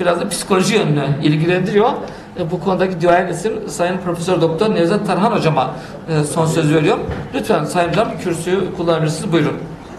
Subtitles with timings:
[0.00, 1.90] biraz da psikoloji yönünü ilgilendiriyor.
[2.38, 5.74] E, bu konudaki duayen isim Sayın Profesör Doktor Nevzat Tarhan Hocama
[6.08, 7.00] e, son söz veriyorum.
[7.34, 9.32] Lütfen Sayın Hocam kürsüyü kullanabilirsiniz.
[9.32, 9.54] Buyurun.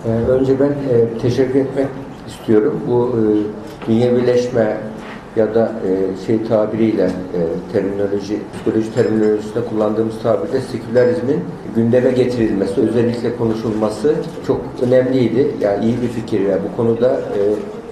[0.05, 1.87] Ee, önce ben e, teşekkür etmek
[2.27, 2.81] istiyorum.
[2.87, 3.21] Bu e,
[3.91, 4.77] dünyevileşme
[5.35, 7.39] ya da e, şey tabiriyle e,
[7.73, 11.39] terminoloji, psikoloji terminolojisinde kullandığımız tabirde sekülerizmin
[11.75, 14.15] gündeme getirilmesi, özellikle konuşulması
[14.47, 15.51] çok önemliydi.
[15.61, 16.39] Yani iyi bir fikir.
[16.39, 17.39] Yani bu konuda e,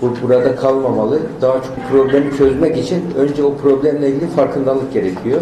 [0.02, 1.20] bu burada kalmamalı.
[1.42, 5.42] Daha çok problemi çözmek için önce o problemle ilgili farkındalık gerekiyor.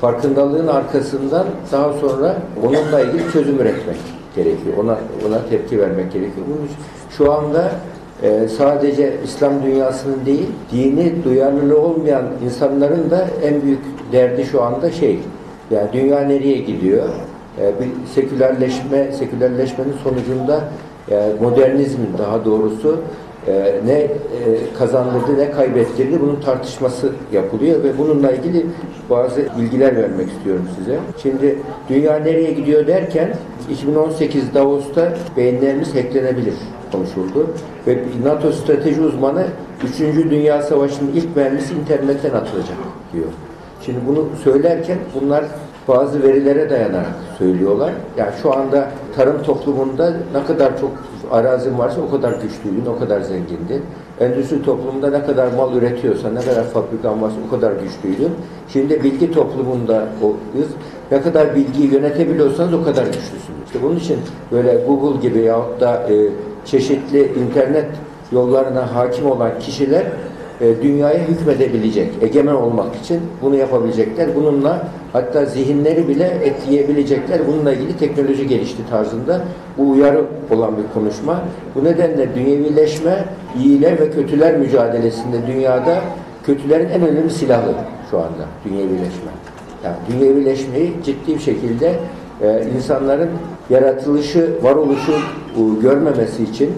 [0.00, 3.96] Farkındalığın arkasından daha sonra onunla ilgili çözüm üretmek
[4.36, 4.76] gerekiyor.
[4.84, 4.98] Ona
[5.28, 6.46] ona tepki vermek gerekiyor.
[6.46, 6.68] Bunun
[7.10, 7.70] şu anda
[8.22, 13.80] e, sadece İslam dünyasının değil, dini duyarlılığı olmayan insanların da en büyük
[14.12, 15.18] derdi şu anda şey,
[15.70, 17.08] yani dünya nereye gidiyor?
[17.60, 20.60] E, bir sekülerleşme, sekülerleşmenin sonucunda
[21.10, 23.00] e, modernizmin daha doğrusu
[23.48, 24.10] e, ne e,
[24.78, 28.66] kazandırdı ne kaybettirdi bunun tartışması yapılıyor ve bununla ilgili
[29.10, 30.98] bazı bilgiler vermek istiyorum size.
[31.22, 33.34] Şimdi dünya nereye gidiyor derken
[33.70, 36.54] 2018 Davos'ta beyinlerimiz hacklenebilir
[36.92, 37.46] konuşuldu
[37.86, 39.46] ve NATO strateji uzmanı
[39.84, 40.00] 3.
[40.30, 42.76] Dünya Savaşı'nın ilk mermisi internetten atılacak
[43.12, 43.26] diyor.
[43.86, 45.44] Şimdi bunu söylerken bunlar
[45.88, 47.92] bazı verilere dayanarak söylüyorlar.
[48.16, 50.90] Yani şu anda tarım toplumunda ne kadar çok
[51.30, 53.82] arazin varsa o kadar güçlüydün, o kadar zengindin.
[54.20, 58.32] Endüstri toplumunda ne kadar mal üretiyorsa, ne kadar fabrikan varsa o kadar güçlüydün.
[58.68, 60.68] Şimdi bilgi toplumunda o hız,
[61.10, 63.58] ne kadar bilgiyi yönetebiliyorsanız o kadar güçlüsünüz.
[63.66, 64.18] İşte bunun için
[64.52, 66.28] böyle Google gibi yahut da e,
[66.64, 67.86] çeşitli internet
[68.32, 70.04] yollarına hakim olan kişiler
[70.60, 74.34] e, dünyaya hükmedebilecek, egemen olmak için bunu yapabilecekler.
[74.34, 77.40] Bununla hatta zihinleri bile etkileyebilecekler.
[77.46, 79.40] Bununla ilgili teknoloji gelişti tarzında
[79.78, 81.40] bu uyarı olan bir konuşma.
[81.74, 83.24] Bu nedenle dünyevileşme,
[83.58, 86.00] iyiler ve kötüler mücadelesinde dünyada
[86.46, 87.72] kötülerin en önemli silahı
[88.10, 89.30] şu anda dünyevileşme.
[89.84, 91.94] Yani dünyevileşmeyi ciddi bir şekilde
[92.42, 93.30] e, insanların
[93.70, 96.70] yaratılışı, varoluşu e, görmemesi için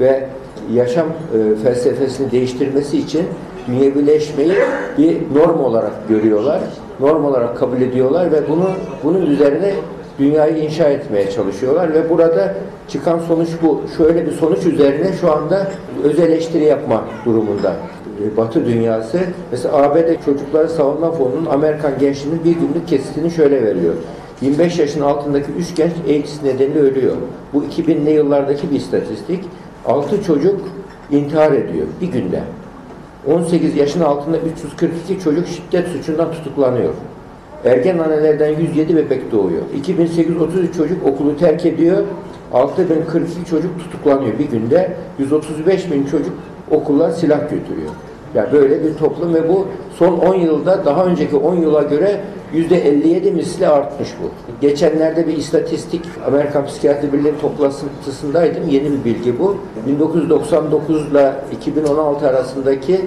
[0.00, 0.28] ve
[0.74, 3.22] yaşam e, felsefesini değiştirmesi için
[3.66, 4.52] dünyevileşmeyi
[4.98, 6.60] bir norm olarak görüyorlar.
[7.00, 8.70] Norm olarak kabul ediyorlar ve bunu
[9.04, 9.72] bunun üzerine
[10.18, 12.54] dünyayı inşa etmeye çalışıyorlar ve burada
[12.88, 13.80] çıkan sonuç bu.
[13.96, 15.70] Şöyle bir sonuç üzerine şu anda
[16.04, 17.76] öz eleştiri yapma durumunda.
[18.24, 19.18] E, Batı dünyası
[19.50, 23.94] mesela ABD Çocukları Savunma Fonu'nun Amerikan gençliğinin bir günlük kesitini şöyle veriyor.
[24.40, 27.16] 25 yaşın altındaki 3 genç AIDS nedeniyle ölüyor.
[27.52, 29.44] Bu 2000'li yıllardaki bir istatistik.
[29.86, 30.60] 6 çocuk
[31.10, 32.42] intihar ediyor bir günde.
[33.26, 36.94] 18 yaşın altında 342 çocuk şiddet suçundan tutuklanıyor.
[37.64, 39.62] Ergen annelerden 107 bebek doğuyor.
[39.76, 42.02] 2833 çocuk okulu terk ediyor.
[42.52, 44.96] 6042 çocuk tutuklanıyor bir günde.
[45.18, 46.32] 135 bin çocuk
[46.70, 47.90] okullar silah götürüyor.
[48.34, 49.66] Yani böyle bir toplum ve bu
[49.98, 52.20] son 10 yılda daha önceki 10 yıla göre
[52.54, 54.30] %57 misli artmış bu.
[54.60, 58.68] Geçenlerde bir istatistik Amerikan Psikiyatri Birliği toplantısındaydım.
[58.68, 59.56] Yeni bir bilgi bu.
[59.86, 63.00] 1999 ile 2016 arasındaki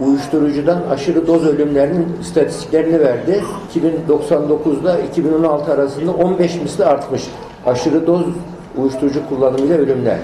[0.00, 3.44] uyuşturucudan aşırı doz ölümlerinin istatistiklerini verdi.
[3.74, 7.22] 2099'da 2016 arasında 15 misli artmış.
[7.66, 8.26] Aşırı doz
[8.78, 10.18] uyuşturucu kullanımıyla ölümler.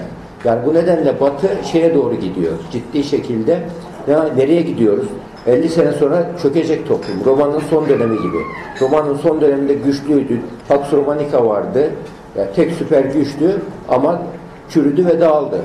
[0.45, 2.53] Yani bu nedenle Batı şeye doğru gidiyor.
[2.71, 3.59] Ciddi şekilde.
[4.07, 5.07] Ya nereye gidiyoruz?
[5.47, 7.25] 50 sene sonra çökecek toplum.
[7.25, 8.37] Romanın son dönemi gibi.
[8.81, 10.39] Romanın son döneminde güçlüydü.
[10.67, 11.89] Pax Romanica vardı.
[12.37, 13.55] Yani tek süper güçlü
[13.89, 14.21] ama
[14.69, 15.57] çürüdü ve dağıldı.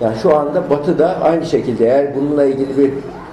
[0.00, 2.90] Yani şu anda Batı da aynı şekilde eğer bununla ilgili bir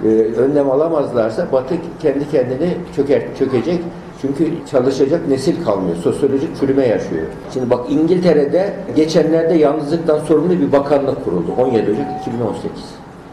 [0.08, 3.80] e, önlem alamazlarsa Batı kendi kendini çöker, çökecek.
[4.20, 5.96] Çünkü çalışacak nesil kalmıyor.
[5.96, 7.26] Sosyolojik çürüme yaşıyor.
[7.52, 11.52] Şimdi bak İngiltere'de geçenlerde yalnızlıktan sorumlu bir bakanlık kuruldu.
[11.58, 12.70] 17 Ocak 2018.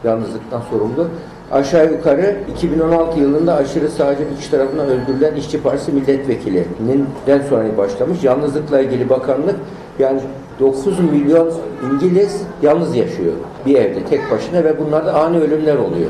[0.04, 1.08] Yalnızlıktan sorumlu.
[1.52, 8.24] Aşağı yukarı 2016 yılında aşırı sağcı kişi tarafından öldürülen İşçi Partisi milletvekilinden sonra başlamış.
[8.24, 9.56] Yalnızlıkla ilgili bakanlık
[10.00, 10.20] yani
[10.60, 11.52] 9 milyon
[11.94, 13.34] İngiliz yalnız yaşıyor
[13.66, 16.10] bir evde tek başına ve bunlarda ani ölümler oluyor.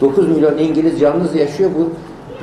[0.00, 1.70] 9 milyon İngiliz yalnız yaşıyor.
[1.78, 1.90] Bu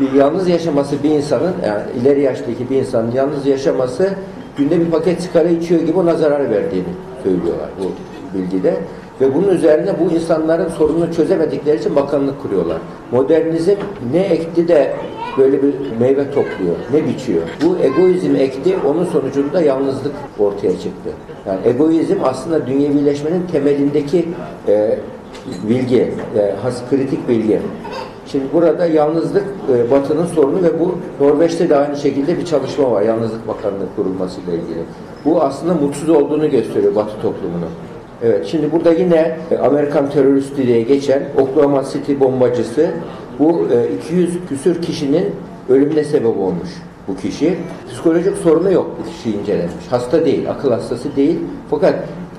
[0.01, 4.09] bir yalnız yaşaması bir insanın yani ileri yaştaki bir insanın yalnız yaşaması
[4.57, 6.93] günde bir paket sigara içiyor gibi ona zarar verdiğini
[7.23, 7.91] söylüyorlar bu
[8.37, 8.77] bilgide.
[9.21, 12.77] Ve bunun üzerine bu insanların sorununu çözemedikleri için bakanlık kuruyorlar.
[13.11, 13.75] Modernizm
[14.11, 14.93] ne ekti de
[15.37, 17.41] böyle bir meyve topluyor, ne biçiyor.
[17.65, 21.09] Bu egoizm ekti, onun sonucunda yalnızlık ortaya çıktı.
[21.47, 24.25] Yani egoizm aslında dünyevileşmenin temelindeki
[24.67, 24.97] e,
[25.69, 27.59] bilgi, e, has kritik bilgi.
[28.25, 29.43] Şimdi burada yalnızlık
[29.73, 33.01] e, Batı'nın sorunu ve bu Norveç'te de aynı şekilde bir çalışma var.
[33.01, 34.83] Yalnızlık Bakanlığı kurulmasıyla ilgili.
[35.25, 37.69] Bu aslında mutsuz olduğunu gösteriyor Batı toplumunun.
[38.23, 42.91] Evet, şimdi burada yine e, Amerikan teröristi diye geçen Oklahoma City bombacısı
[43.39, 45.25] bu e, 200 küsür kişinin
[45.69, 46.69] ölümüne sebep olmuş
[47.07, 47.57] bu kişi.
[47.91, 49.87] Psikolojik sorunu yok bu kişi incelenmiş.
[49.89, 51.39] Hasta değil, akıl hastası değil.
[51.69, 51.93] Fakat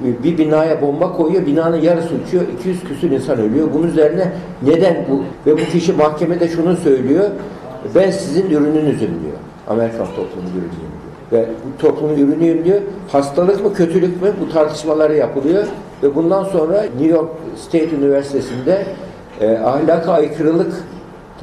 [0.05, 3.69] e, bir binaya bomba koyuyor, binanın yarısı uçuyor, 200 küsür insan ölüyor.
[3.75, 4.33] Bunun üzerine
[4.63, 5.23] neden bu?
[5.51, 7.31] Ve bu kişi mahkemede şunu söylüyor,
[7.95, 9.39] ben sizin ürününüzüm diyor.
[9.69, 10.90] Amerikan toplumu diyor.
[11.33, 12.81] Ve bu toplumun ürünüyüm diyor.
[13.13, 15.65] Hastalık mı kötülük mü bu tartışmaları yapılıyor.
[16.03, 18.87] Ve bundan sonra New York State Üniversitesi'nde
[19.41, 20.73] e, ahlaka aykırılık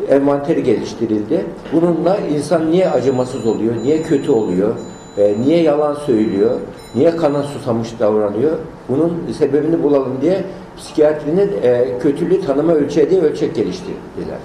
[0.10, 1.46] envanteri geliştirildi.
[1.74, 4.76] Bununla insan niye acımasız oluyor, niye kötü oluyor,
[5.18, 6.52] e, niye yalan söylüyor,
[6.96, 8.52] niye kana susamış davranıyor,
[8.90, 10.44] bunun sebebini bulalım diye
[10.78, 14.38] psikiyatrinin e, kötülüğü tanıma ölçeği diye ölçek geliştirdiler.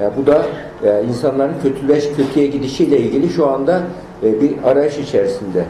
[0.00, 0.46] E, bu da
[0.84, 3.82] e, insanların kötüleş, kötüye gidişiyle ilgili şu anda
[4.22, 5.66] e, bir arayış içerisindeler.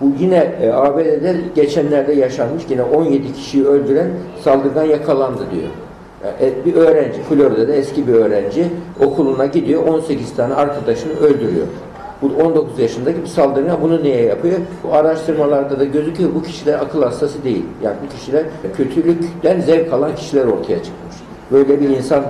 [0.00, 4.08] Bu yine e, ABD'de geçenlerde yaşanmış yine 17 kişiyi öldüren
[4.44, 5.70] saldırgan yakalandı diyor.
[6.24, 8.66] Yani, e, bir öğrenci, Florida'da eski bir öğrenci
[9.00, 11.66] okuluna gidiyor 18 tane arkadaşını öldürüyor.
[12.22, 14.58] Bu 19 yaşındaki bir saldırgan bunu niye yapıyor?
[14.84, 17.64] Bu araştırmalarda da gözüküyor bu kişiler akıl hastası değil.
[17.82, 18.42] Yani bu kişiler
[18.76, 21.16] kötülükten zevk alan kişiler ortaya çıkmış.
[21.52, 22.24] Böyle bir insan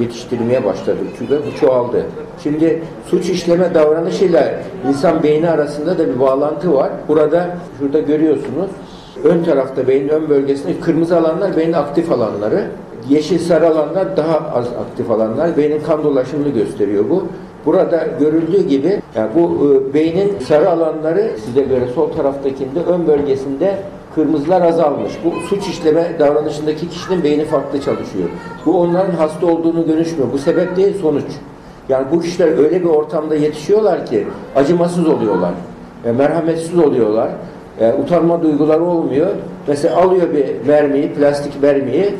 [0.00, 0.98] yetiştirmeye başladı.
[1.18, 2.06] Çünkü bu çoğaldı.
[2.42, 4.54] Şimdi suç işleme davranışıyla
[4.88, 6.90] insan beyni arasında da bir bağlantı var.
[7.08, 8.70] Burada şurada görüyorsunuz.
[9.24, 12.64] Ön tarafta beynin ön bölgesinde kırmızı alanlar beynin aktif alanları.
[13.08, 15.56] Yeşil sarı alanlar daha az aktif alanlar.
[15.56, 17.24] Beynin kan dolaşımını gösteriyor bu.
[17.66, 23.76] Burada görüldüğü gibi yani bu e, beynin sarı alanları size göre sol taraftakinde ön bölgesinde
[24.14, 25.12] kırmızılar azalmış.
[25.24, 28.28] Bu suç işleme davranışındaki kişinin beyni farklı çalışıyor.
[28.66, 30.28] Bu onların hasta olduğunu görüşmüyor.
[30.32, 31.24] Bu sebep değil sonuç.
[31.88, 34.26] Yani bu kişiler öyle bir ortamda yetişiyorlar ki
[34.56, 35.52] acımasız oluyorlar.
[36.04, 37.28] E, merhametsiz oluyorlar.
[37.80, 39.28] E, utanma duyguları olmuyor.
[39.66, 42.14] Mesela alıyor bir mermiyi, plastik mermiyi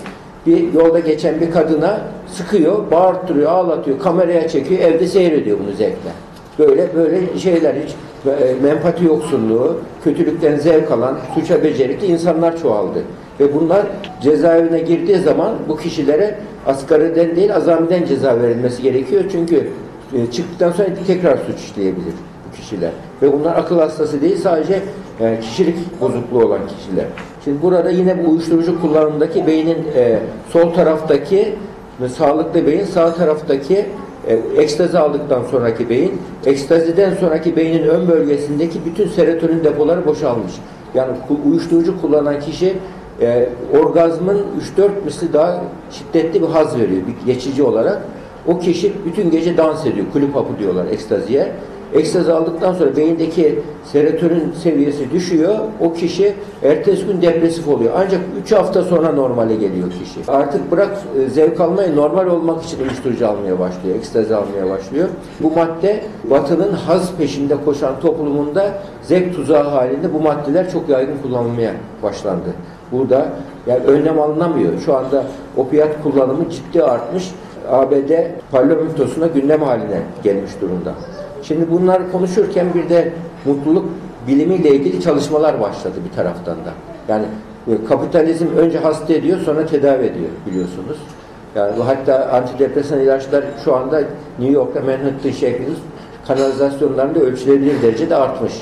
[0.47, 6.11] bir yolda geçen bir kadına sıkıyor, bağırttırıyor, ağlatıyor, kameraya çekiyor, evde seyrediyor bunu zevkle.
[6.59, 7.95] Böyle böyle şeyler hiç
[8.27, 13.03] e, empati yoksunluğu, kötülükten zevk alan, suça becerikli insanlar çoğaldı.
[13.41, 13.87] Ve bunlar
[14.23, 19.25] cezaevine girdiği zaman bu kişilere asgariden değil azamiden ceza verilmesi gerekiyor.
[19.33, 19.69] Çünkü
[20.15, 22.15] e, çıktıktan sonra tekrar suç işleyebilir
[22.49, 22.91] bu kişiler.
[23.23, 24.83] Ve bunlar akıl hastası değil sadece
[25.21, 27.07] e, kişilik bozukluğu olan kişiler.
[27.45, 29.79] Şimdi burada yine bu uyuşturucu kullanımındaki beynin
[30.53, 31.55] sol taraftaki
[32.09, 33.87] sağlıklı beyin sağ taraftaki
[34.29, 36.13] e, ekstazi aldıktan sonraki beyin,
[36.47, 40.53] ekstaziden sonraki beynin ön bölgesindeki bütün serotonin depoları boşalmış.
[40.95, 41.13] Yani
[41.47, 42.77] uyuşturucu kullanan kişi
[43.21, 43.49] e,
[43.81, 44.47] orgazmın
[44.79, 48.03] 3-4 misli daha şiddetli bir haz veriyor bir geçici olarak.
[48.47, 50.07] O kişi bütün gece dans ediyor.
[50.13, 51.53] Kulüp hapı diyorlar ekstaziye.
[51.95, 55.59] Ekstazi aldıktan sonra beyindeki serotonin seviyesi düşüyor.
[55.81, 57.93] O kişi ertesi gün depresif oluyor.
[57.97, 60.31] Ancak 3 hafta sonra normale geliyor kişi.
[60.31, 63.97] Artık bırak e, zevk almayı normal olmak için uyuşturucu almaya başlıyor.
[63.97, 65.09] Ekstazi almaya başlıyor.
[65.41, 66.01] Bu madde
[66.31, 68.71] batının haz peşinde koşan toplumunda
[69.03, 71.73] zevk tuzağı halinde bu maddeler çok yaygın kullanılmaya
[72.03, 72.49] başlandı.
[72.93, 73.29] Burada
[73.67, 74.73] yani önlem alınamıyor.
[74.85, 75.25] Şu anda
[75.57, 77.31] opiyat kullanımı ciddi artmış.
[77.71, 78.11] ABD
[78.51, 80.93] parlamentosuna gündem haline gelmiş durumda.
[81.43, 83.13] Şimdi bunları konuşurken bir de
[83.45, 83.85] mutluluk
[84.29, 86.73] bilimiyle ilgili çalışmalar başladı bir taraftan da.
[87.09, 87.25] Yani
[87.69, 90.97] e, kapitalizm önce hasta ediyor sonra tedavi ediyor biliyorsunuz.
[91.55, 94.03] Yani bu hatta antidepresan ilaçlar şu anda
[94.39, 95.77] New York'ta Manhattan şehrinin
[96.27, 98.53] kanalizasyonlarında ölçülebilir derecede artmış.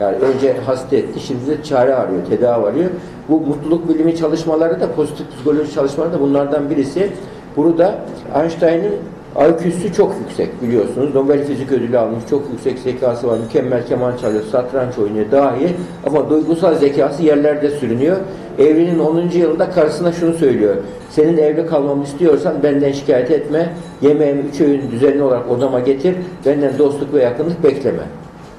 [0.00, 2.90] Yani önce hasta etti, şimdi de çare arıyor, tedavi arıyor.
[3.28, 7.10] Bu mutluluk bilimi çalışmaları da, pozitif psikoloji çalışmaları da bunlardan birisi.
[7.56, 7.94] Burada
[8.42, 8.92] Einstein'ın
[9.36, 11.14] IQ'su çok yüksek biliyorsunuz.
[11.14, 12.24] Nobel Fizik Ödülü almış.
[12.30, 13.38] Çok yüksek zekası var.
[13.38, 14.42] Mükemmel keman çalıyor.
[14.52, 15.30] Satranç oynuyor.
[15.32, 15.76] Dahi.
[16.06, 18.16] Ama duygusal zekası yerlerde sürünüyor.
[18.58, 19.28] Evliliğin 10.
[19.28, 20.76] yılında karısına şunu söylüyor.
[21.10, 23.72] Senin evli kalmamı istiyorsan benden şikayet etme.
[24.02, 26.14] Yemeğimi üç öğün düzenli olarak odama getir.
[26.46, 28.02] Benden dostluk ve yakınlık bekleme.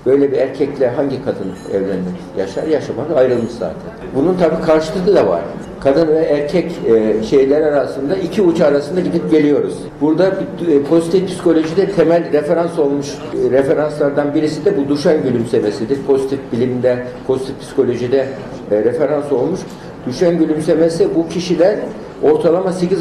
[0.05, 2.67] Böyle bir erkekle hangi kadın evlenmek yaşar?
[2.67, 3.05] Yaşamaz.
[3.15, 3.91] Ayrılmış zaten.
[4.15, 5.41] Bunun tabii karşılığı da var.
[5.79, 9.77] Kadın ve erkek e, şeyler arasında iki uç arasında gidip geliyoruz.
[10.01, 10.27] Burada
[10.71, 15.97] e, pozitif psikolojide temel referans olmuş e, referanslardan birisi de bu Duşan gülümsemesidir.
[16.07, 18.27] Pozitif bilimde, pozitif psikolojide
[18.71, 19.59] e, referans olmuş.
[20.07, 21.79] Düşen gülümsemesi bu kişiler
[22.23, 22.95] ortalama 8,5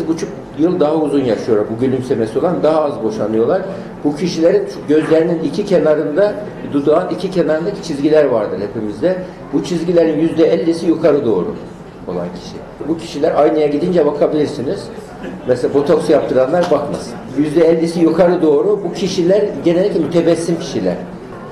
[0.59, 1.67] yıl daha uzun yaşıyorlar.
[1.77, 3.63] Bu gülümsemesi olan daha az boşanıyorlar.
[4.05, 6.35] Bu kişilerin gözlerinin iki kenarında,
[6.73, 9.17] dudağın iki kenarındaki çizgiler vardır hepimizde.
[9.53, 11.55] Bu çizgilerin %50'si yukarı doğru
[12.09, 12.57] olan kişi.
[12.89, 14.85] Bu kişiler aynaya gidince bakabilirsiniz.
[15.49, 17.15] Mesela botoks yaptıranlar bakmasın.
[17.39, 18.81] %50'si yukarı doğru.
[18.85, 20.97] Bu kişiler genellikle mütebessim kişiler.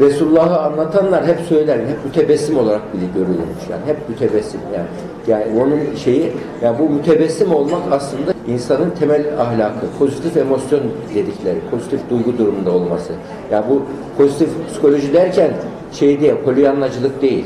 [0.00, 4.86] Resulullah'ı anlatanlar hep söyler, hep mütebessim olarak bile görülmüş yani, hep mütebessim yani.
[5.26, 6.32] Yani onun şeyi,
[6.62, 10.80] yani bu mütebessim olmak aslında insanın temel ahlakı, pozitif emosyon
[11.14, 13.12] dedikleri, pozitif duygu durumunda olması.
[13.50, 13.82] Yani bu
[14.16, 15.50] pozitif psikoloji derken
[15.92, 17.44] şey değil, polyanlacılık değil.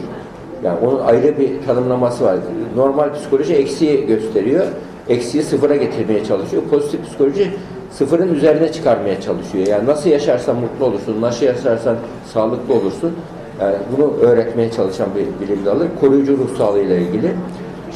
[0.65, 2.37] Yani onun ayrı bir tanımlaması var.
[2.77, 4.67] Normal psikoloji eksiği gösteriyor.
[5.09, 6.63] Eksiği sıfıra getirmeye çalışıyor.
[6.71, 7.51] Pozitif psikoloji
[7.91, 9.67] sıfırın üzerine çıkarmaya çalışıyor.
[9.67, 11.97] Yani nasıl yaşarsan mutlu olursun, nasıl yaşarsan
[12.33, 13.13] sağlıklı olursun.
[13.61, 15.87] Yani bunu öğretmeye çalışan bir bilim dalı.
[16.01, 17.33] Koruyucu ruh sağlığıyla ilgili.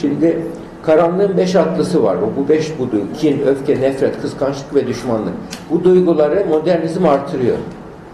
[0.01, 0.47] Şimdi
[0.83, 2.17] karanlığın beş atlısı var.
[2.37, 3.07] Bu beş bu duygu.
[3.21, 5.33] Kin, öfke, nefret, kıskançlık ve düşmanlık.
[5.71, 7.57] Bu duyguları modernizm artırıyor.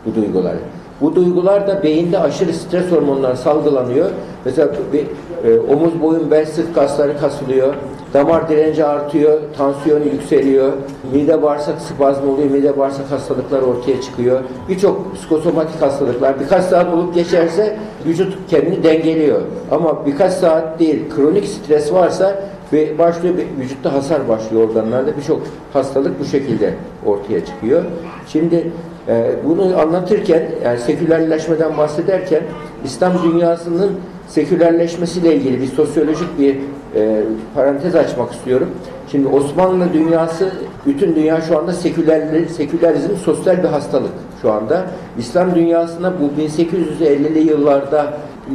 [0.07, 0.59] Bu duyguları.
[1.01, 4.11] Bu duygular da beyinde aşırı stres hormonları salgılanıyor.
[4.49, 5.05] Mesela bir,
[5.51, 7.75] e, omuz, boyun, bel, sırt kasları kasılıyor.
[8.15, 10.73] Damar direnci artıyor, tansiyon yükseliyor,
[11.13, 14.41] mide bağırsak spazmı oluyor, mide bağırsak hastalıklar ortaya çıkıyor.
[14.69, 17.77] Birçok psikosomatik hastalıklar birkaç saat olup geçerse
[18.07, 19.41] vücut kendini dengeliyor.
[19.71, 25.41] Ama birkaç saat değil, kronik stres varsa ve başlıyor bir vücutta hasar başlıyor organlarda birçok
[25.73, 26.75] hastalık bu şekilde
[27.07, 27.83] ortaya çıkıyor.
[28.27, 28.71] Şimdi
[29.09, 32.43] e, bunu anlatırken yani sekülerleşmeden bahsederken
[32.85, 33.91] İslam dünyasının
[34.29, 36.57] sekülerleşmesiyle ilgili bir sosyolojik bir
[36.95, 37.23] e,
[37.55, 38.69] parantez açmak istiyorum.
[39.11, 40.53] Şimdi Osmanlı dünyası,
[40.87, 44.87] bütün dünya şu anda seküler, sekülerizm sosyal bir hastalık şu anda.
[45.19, 48.15] İslam dünyasına bu 1850'li yıllarda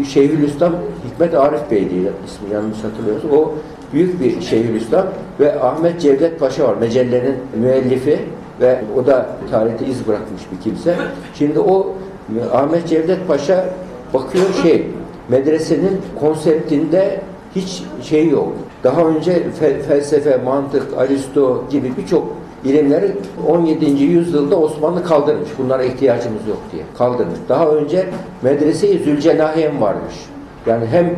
[0.09, 0.73] Şeyhülislam
[1.07, 3.29] Hikmet Arif Bey diye ismi yanlış hatırlıyorsun.
[3.29, 3.51] O
[3.93, 5.05] büyük bir Şeyhülislam
[5.39, 6.75] ve Ahmet Cevdet Paşa var.
[6.75, 8.19] Mecellenin müellifi
[8.61, 10.95] ve o da tarihte iz bırakmış bir kimse.
[11.35, 11.93] Şimdi o
[12.53, 13.65] Ahmet Cevdet Paşa
[14.13, 14.87] bakıyor şey
[15.29, 17.19] medresenin konseptinde
[17.55, 18.53] hiç şey yok.
[18.83, 22.27] Daha önce fe- felsefe, mantık, Aristo gibi birçok
[22.65, 23.11] ilimleri
[23.47, 24.03] 17.
[24.03, 25.49] yüzyılda Osmanlı kaldırmış.
[25.57, 26.83] Bunlara ihtiyacımız yok diye.
[26.97, 27.39] Kaldırmış.
[27.49, 28.05] Daha önce
[28.41, 30.13] medrese-i Zülcenahiyen varmış.
[30.65, 31.15] Yani hem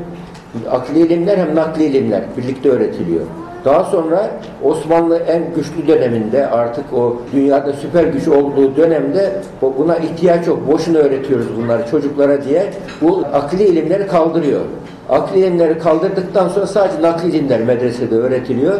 [0.71, 3.21] akli ilimler hem nakli ilimler birlikte öğretiliyor.
[3.65, 4.31] Daha sonra
[4.63, 9.31] Osmanlı en güçlü döneminde artık o dünyada süper güç olduğu dönemde
[9.61, 10.59] bu- buna ihtiyaç yok.
[10.71, 14.61] Boşuna öğretiyoruz bunları çocuklara diye bu akli ilimleri kaldırıyor.
[15.09, 18.79] Akli ilimleri kaldırdıktan sonra sadece nakli ilimler medresede öğretiliyor.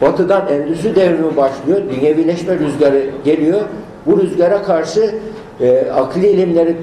[0.00, 1.80] Batıdan endüstri devrimi başlıyor.
[1.96, 3.60] Dünyevileşme rüzgarı geliyor.
[4.06, 5.14] Bu rüzgara karşı
[5.60, 6.76] e, akli ilimleri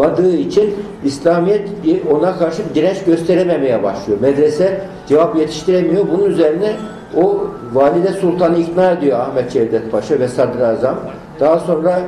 [0.00, 1.68] kullanmadığı için İslamiyet
[2.10, 4.20] ona karşı direnç gösterememeye başlıyor.
[4.20, 6.04] Medrese cevap yetiştiremiyor.
[6.12, 6.72] Bunun üzerine
[7.16, 7.40] o
[7.72, 10.96] Valide Sultan'ı ikna ediyor Ahmet Cevdet Paşa ve Sadrazam.
[11.40, 12.00] Daha sonra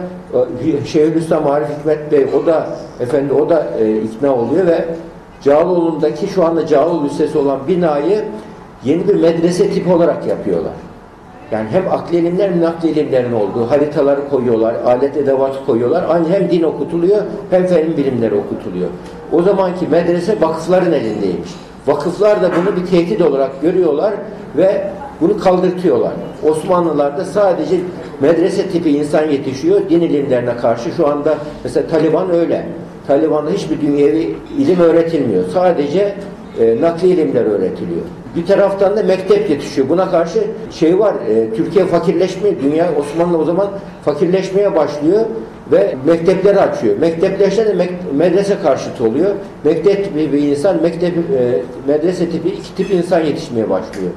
[0.65, 2.67] e, Şeyhülislam Arif Hikmet Bey o da
[3.01, 4.85] efendi o da e, ikna oluyor ve
[5.43, 8.25] Cağaloğlu'ndaki şu anda Cağaloğlu Lisesi olan binayı
[8.85, 10.73] yeni bir medrese tipi olarak yapıyorlar.
[11.53, 16.05] Yani hem akli ilimler hem nakli ilimlerin olduğu haritaları koyuyorlar, alet edevat koyuyorlar.
[16.09, 18.89] Aynı hem din okutuluyor hem fen bilimleri okutuluyor.
[19.33, 21.51] O zamanki medrese vakıfların elindeymiş.
[21.87, 24.15] Vakıflar da bunu bir tehdit olarak görüyorlar
[24.57, 24.85] ve
[25.21, 26.13] bunu kaldırtıyorlar.
[26.49, 27.77] Osmanlılar da sadece
[28.21, 30.91] medrese tipi insan yetişiyor din ilimlerine karşı.
[30.97, 32.67] Şu anda mesela Taliban öyle.
[33.07, 35.45] Taliban'da hiçbir dünyevi ilim öğretilmiyor.
[35.55, 36.15] Sadece
[36.61, 38.05] e, nakli ilimler öğretiliyor.
[38.37, 39.89] Bir taraftan da mektep yetişiyor.
[39.89, 43.69] Buna karşı şey var, e, Türkiye fakirleşme, dünya Osmanlı o zaman
[44.05, 45.21] fakirleşmeye başlıyor
[45.73, 46.97] ve mektepleri açıyor.
[46.99, 49.31] Mektepleşen de mek- medrese karşıtı oluyor.
[49.65, 54.11] Mektep tipi bir insan, mektep, e, medrese tipi iki tip insan yetişmeye başlıyor.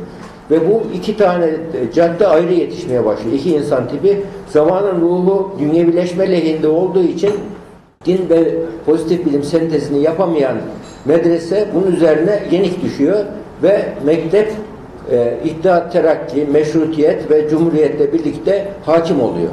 [0.52, 3.36] Ve bu iki tane e, cadde ayrı yetişmeye başlıyor.
[3.38, 7.32] İki insan tipi zamanın ruhu dünyevileşme lehinde olduğu için
[8.06, 8.54] din ve
[8.86, 10.56] pozitif bilim sentezini yapamayan
[11.06, 13.18] medrese bunun üzerine yenik düşüyor
[13.64, 14.52] ve mektep
[15.12, 19.50] e, İttihat Terakki, Meşrutiyet ve Cumhuriyet'le birlikte hakim oluyor.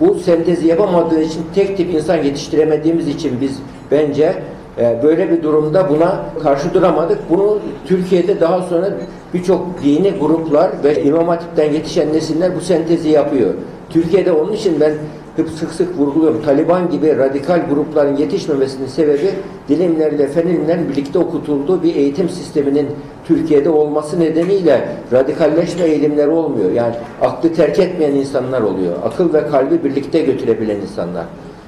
[0.00, 3.58] Bu sentezi yapamadığı için tek tip insan yetiştiremediğimiz için biz
[3.90, 4.34] bence
[4.78, 7.18] e, böyle bir durumda buna karşı duramadık.
[7.30, 8.90] Bunu Türkiye'de daha sonra
[9.34, 13.54] birçok dini gruplar ve İmam Hatip'ten yetişen nesiller bu sentezi yapıyor.
[13.90, 14.92] Türkiye'de onun için ben
[15.38, 16.42] hep sık sık vurguluyorum.
[16.42, 19.30] Taliban gibi radikal grupların yetişmemesinin sebebi
[19.68, 22.86] dilimlerle fen ilimlerin birlikte okutulduğu bir eğitim sisteminin
[23.24, 26.72] Türkiye'de olması nedeniyle radikalleşme eğilimleri olmuyor.
[26.72, 28.92] Yani aklı terk etmeyen insanlar oluyor.
[29.04, 31.24] Akıl ve kalbi birlikte götürebilen insanlar.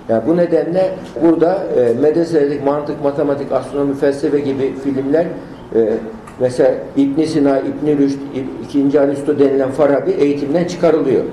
[0.08, 0.90] Yani bu nedenle
[1.22, 5.26] burada e, medreselik, mantık, matematik, astronomi, felsefe gibi filmler
[5.74, 5.90] e,
[6.40, 8.18] mesela İbn Sina, İbn Rüşd,
[8.74, 8.98] İ- II.
[8.98, 11.24] Aristo denilen Farabi eğitimden çıkarılıyor.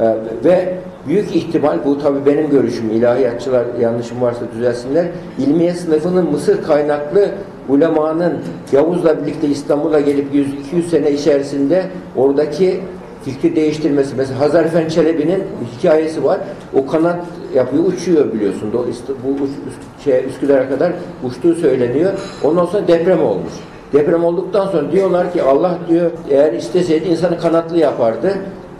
[0.00, 0.14] E,
[0.44, 0.74] ve
[1.08, 5.06] büyük ihtimal bu tabi benim görüşüm ilahiyatçılar yanlışım varsa düzelsinler
[5.38, 7.28] ilmiye sınıfının Mısır kaynaklı
[7.68, 8.38] ulemanın
[8.72, 11.84] Yavuz'la birlikte İstanbul'a gelip 100-200 sene içerisinde
[12.16, 12.80] oradaki
[13.24, 14.16] fikri değiştirmesi.
[14.16, 15.44] Mesela Hazarfen Çelebi'nin
[15.78, 16.40] hikayesi var.
[16.74, 17.18] O kanat
[17.54, 18.72] yapıyor, uçuyor biliyorsun.
[18.74, 18.84] O
[19.24, 19.48] bu
[20.04, 20.92] şey, Üsküdar'a kadar
[21.24, 22.12] uçtuğu söyleniyor.
[22.44, 23.52] Ondan sonra deprem olmuş.
[23.92, 28.34] Deprem olduktan sonra diyorlar ki Allah diyor eğer isteseydi insanı kanatlı yapardı.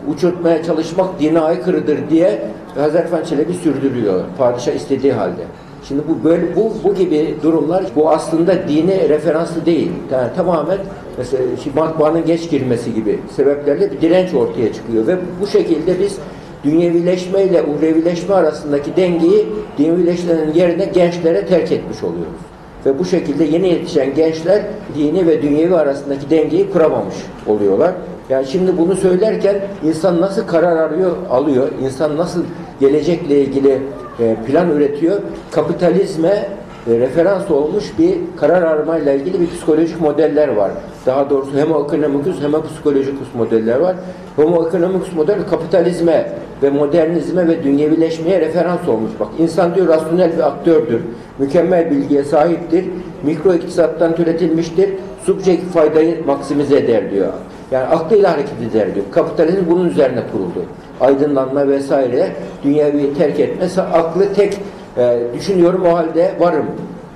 [0.07, 2.41] Uçurtmaya çalışmak dine aykırıdır diye
[2.75, 4.23] Hazarfen Çelebi sürdürüyor.
[4.37, 5.41] Padişah istediği halde.
[5.87, 9.91] Şimdi bu böyle bu bu gibi durumlar bu aslında dine referanslı değil.
[10.11, 10.77] Yani tamamen
[11.17, 11.43] mesela
[11.75, 16.17] matbaanın geç girmesi gibi sebeplerle bir direnç ortaya çıkıyor ve bu şekilde biz
[16.63, 19.45] dünyevileşme ile uhrevileşme arasındaki dengeyi
[19.77, 22.41] dünyevileşmenin yerine gençlere terk etmiş oluyoruz.
[22.85, 24.61] Ve bu şekilde yeni yetişen gençler
[24.95, 27.15] dini ve dünyevi arasındaki dengeyi kuramamış
[27.47, 27.91] oluyorlar.
[28.29, 32.43] Yani şimdi bunu söylerken insan nasıl karar arıyor, alıyor, insan nasıl
[32.79, 33.81] gelecekle ilgili
[34.19, 36.49] e, plan üretiyor, kapitalizme
[36.87, 40.71] e, referans olmuş bir karar aramayla ilgili bir psikolojik modeller var.
[41.05, 43.95] Daha doğrusu hem ekonomikus hem psikolojikus modeller var.
[44.35, 46.31] Homo economicus model kapitalizme
[46.63, 49.11] ve modernizme ve dünyevileşmeye referans olmuş.
[49.19, 51.01] Bak insan diyor rasyonel bir aktördür.
[51.39, 52.85] Mükemmel bilgiye sahiptir.
[53.23, 54.89] Mikro iktisattan türetilmiştir.
[55.25, 57.33] Subjektif faydayı maksimize eder diyor.
[57.71, 59.05] Yani aklıyla hareket eder diyor.
[59.11, 60.65] Kapitalizm bunun üzerine kuruldu.
[61.01, 62.31] Aydınlanma vesaire
[62.63, 64.57] dünyayı terk etmesi aklı tek
[64.97, 66.65] e, düşünüyorum o halde varım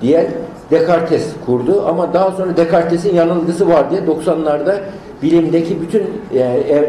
[0.02, 0.30] diye
[0.70, 4.76] Descartes kurdu ama daha sonra Descartes'in yanılgısı var diye 90'larda
[5.22, 6.02] bilimdeki bütün
[6.34, 6.38] e,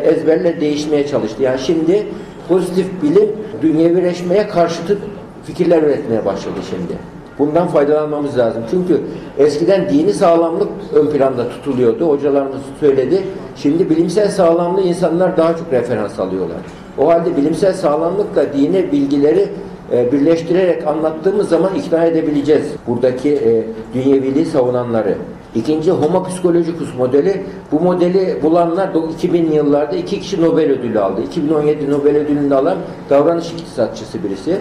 [0.03, 1.43] ezberler değişmeye çalıştı.
[1.43, 2.07] Yani şimdi
[2.47, 3.29] pozitif bilim
[3.61, 4.97] dünyevileşmeye karşıtı
[5.45, 7.12] fikirler üretmeye başladı şimdi.
[7.39, 8.63] Bundan faydalanmamız lazım.
[8.71, 9.01] Çünkü
[9.37, 12.09] eskiden dini sağlamlık ön planda tutuluyordu.
[12.09, 13.23] Hocalarımız söyledi.
[13.55, 16.57] Şimdi bilimsel sağlamlığı insanlar daha çok referans alıyorlar.
[16.97, 19.47] O halde bilimsel sağlamlıkla dine bilgileri
[19.91, 23.63] e, birleştirerek anlattığımız zaman ikna edebileceğiz buradaki e,
[23.93, 25.17] dünyeviliği savunanları.
[25.55, 27.43] İkinci homo psikolojicus modeli.
[27.71, 31.21] Bu modeli bulanlar 2000 yıllarda iki kişi Nobel ödülü aldı.
[31.21, 32.77] 2017 Nobel ödülünü alan
[33.09, 34.57] davranış iktisatçısı birisi.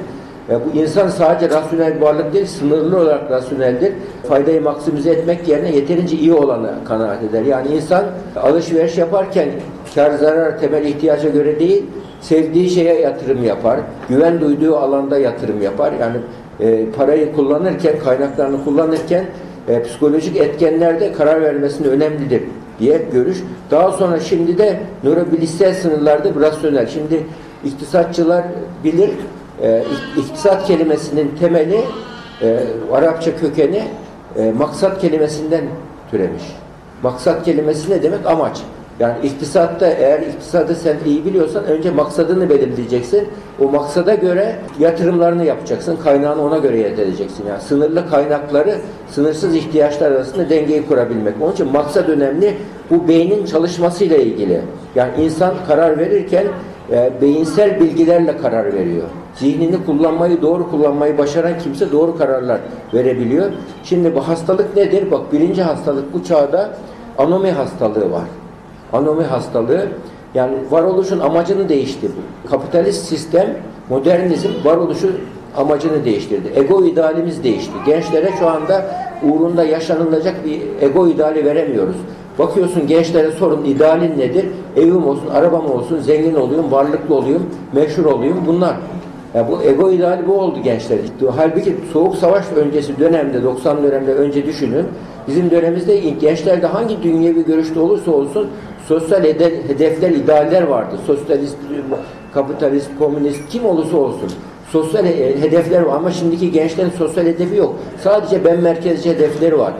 [0.53, 3.93] E, bu insan sadece rasyonel bir varlık değil, sınırlı olarak rasyoneldir.
[4.29, 7.43] Faydayı maksimize etmek yerine yeterince iyi olanı kanaat eder.
[7.43, 8.05] Yani insan
[8.37, 9.49] alışveriş yaparken
[9.95, 11.85] kar zarar temel ihtiyaca göre değil,
[12.21, 15.93] sevdiği şeye yatırım yapar, güven duyduğu alanda yatırım yapar.
[16.01, 16.17] Yani
[16.61, 19.25] e, parayı kullanırken, kaynaklarını kullanırken
[19.69, 22.43] e, psikolojik etkenlerde karar vermesinin önemlidir
[22.81, 23.39] diye görüş.
[23.71, 26.87] Daha sonra şimdi de nörobilişsel sınırlarda rasyonel.
[26.87, 27.27] Şimdi
[27.65, 28.45] iktisatçılar
[28.85, 29.11] bilir,
[29.63, 29.83] e,
[30.17, 31.81] iktisat kelimesinin temeli
[32.43, 32.59] e,
[32.93, 33.83] Arapça kökeni
[34.39, 35.65] e, maksat kelimesinden
[36.11, 36.43] türemiş.
[37.03, 38.27] Maksat kelimesi ne demek?
[38.27, 38.63] Amaç.
[39.01, 43.29] Yani iktisatta eğer iktisadı sen iyi biliyorsan önce maksadını belirleyeceksin.
[43.61, 45.97] O maksada göre yatırımlarını yapacaksın.
[46.05, 47.47] Kaynağını ona göre yedireceksin.
[47.49, 48.75] Yani sınırlı kaynakları
[49.11, 51.35] sınırsız ihtiyaçlar arasında dengeyi kurabilmek.
[51.41, 52.55] Onun için maksat önemli.
[52.91, 54.61] Bu beynin çalışmasıyla ilgili.
[54.95, 56.47] Yani insan karar verirken
[56.93, 59.09] e, beyinsel bilgilerle karar veriyor.
[59.35, 62.61] Zihnini kullanmayı, doğru kullanmayı başaran kimse doğru kararlar
[62.95, 63.51] verebiliyor.
[63.85, 65.11] Şimdi bu hastalık nedir?
[65.11, 66.71] Bak birinci hastalık bu çağda
[67.19, 68.25] anomi hastalığı var.
[68.93, 69.89] Anomi hastalığı
[70.35, 72.51] yani varoluşun amacını değişti bu.
[72.51, 73.57] Kapitalist sistem,
[73.89, 75.11] modernizm varoluşu
[75.57, 76.53] amacını değiştirdi.
[76.55, 77.73] Ego idealimiz değişti.
[77.87, 78.87] Gençlere şu anda
[79.23, 81.97] uğrunda yaşanılacak bir ego ideali veremiyoruz.
[82.39, 84.47] Bakıyorsun gençlere sorun idealin nedir?
[84.77, 87.43] Evim olsun, arabam olsun, zengin olayım, varlıklı olayım,
[87.73, 88.77] meşhur olayım bunlar.
[89.35, 90.99] Ya bu ego ideali bu oldu gençler.
[91.37, 94.87] Halbuki soğuk savaş öncesi dönemde 90 dönemde önce düşünün.
[95.29, 98.49] Bizim dönemimizde gençlerde hangi dünyevi görüşte olursa olsun
[98.89, 100.97] sosyal hedefler, idealler vardı.
[101.07, 101.57] Sosyalist,
[102.35, 104.33] kapitalist, komünist kim olursa olsun.
[104.71, 105.05] Sosyal
[105.41, 107.75] hedefler var ama şimdiki gençlerin sosyal hedefi yok.
[108.03, 109.73] Sadece ben merkezci hedefleri var.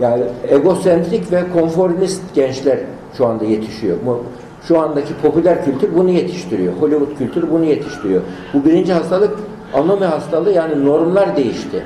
[0.00, 2.78] Yani egosentrik ve konformist gençler
[3.16, 3.96] şu anda yetişiyor.
[4.68, 6.72] Şu andaki popüler kültür bunu yetiştiriyor.
[6.72, 8.22] Hollywood kültürü bunu yetiştiriyor.
[8.54, 9.38] Bu birinci hastalık
[9.74, 11.82] anomi hastalığı yani normlar değişti.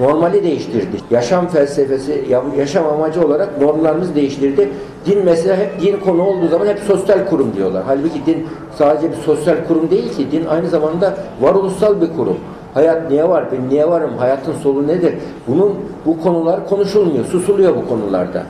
[0.00, 0.96] Normali değiştirdi.
[1.10, 2.24] Yaşam felsefesi,
[2.58, 4.68] yaşam amacı olarak normlarımız değiştirdi.
[5.06, 7.82] Din mesela hep din konu olduğu zaman hep sosyal kurum diyorlar.
[7.86, 8.46] Halbuki din
[8.78, 10.30] sadece bir sosyal kurum değil ki.
[10.32, 12.36] Din aynı zamanda varoluşsal bir kurum.
[12.74, 13.44] Hayat niye var?
[13.52, 14.10] Ben niye varım?
[14.18, 15.14] Hayatın solu nedir?
[15.48, 15.74] Bunun
[16.06, 17.24] bu konular konuşulmuyor.
[17.24, 18.42] Susuluyor bu konularda.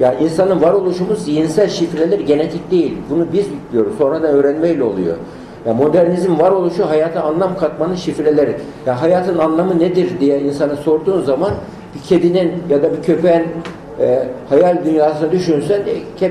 [0.00, 2.94] Yani insanın varoluşumuz zihinsel şifreler genetik değil.
[3.10, 3.98] Bunu biz yüklüyoruz.
[3.98, 5.16] Sonradan öğrenmeyle oluyor.
[5.66, 8.56] Ya modernizm varoluşu hayata anlam katmanın şifreleri.
[8.86, 11.50] Ya hayatın anlamı nedir diye insana sorduğun zaman
[11.94, 13.46] bir kedinin ya da bir köpeğin
[14.00, 15.80] e, hayal dünyasını düşünsen
[16.20, 16.30] e,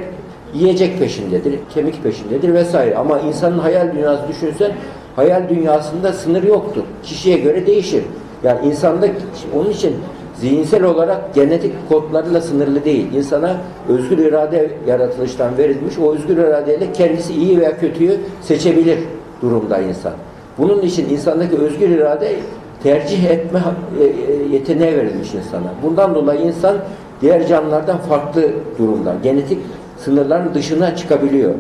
[0.53, 2.97] yiyecek peşindedir, kemik peşindedir vesaire.
[2.97, 4.71] Ama insanın hayal dünyası düşünsen
[5.15, 6.83] hayal dünyasında sınır yoktur.
[7.03, 8.03] Kişiye göre değişir.
[8.43, 9.07] Yani insanda
[9.55, 9.95] onun için
[10.35, 13.13] zihinsel olarak genetik kodlarıyla sınırlı değil.
[13.13, 13.57] İnsana
[13.89, 15.99] özgür irade yaratılıştan verilmiş.
[15.99, 18.99] O özgür iradeyle kendisi iyi veya kötüyü seçebilir
[19.41, 20.13] durumda insan.
[20.57, 22.35] Bunun için insandaki özgür irade
[22.83, 23.59] tercih etme
[23.99, 25.73] e, e, yeteneği verilmiş insana.
[25.83, 26.77] Bundan dolayı insan
[27.21, 28.43] diğer canlılardan farklı
[28.79, 29.15] durumda.
[29.23, 29.59] Genetik
[29.97, 31.53] sınırların dışına çıkabiliyor.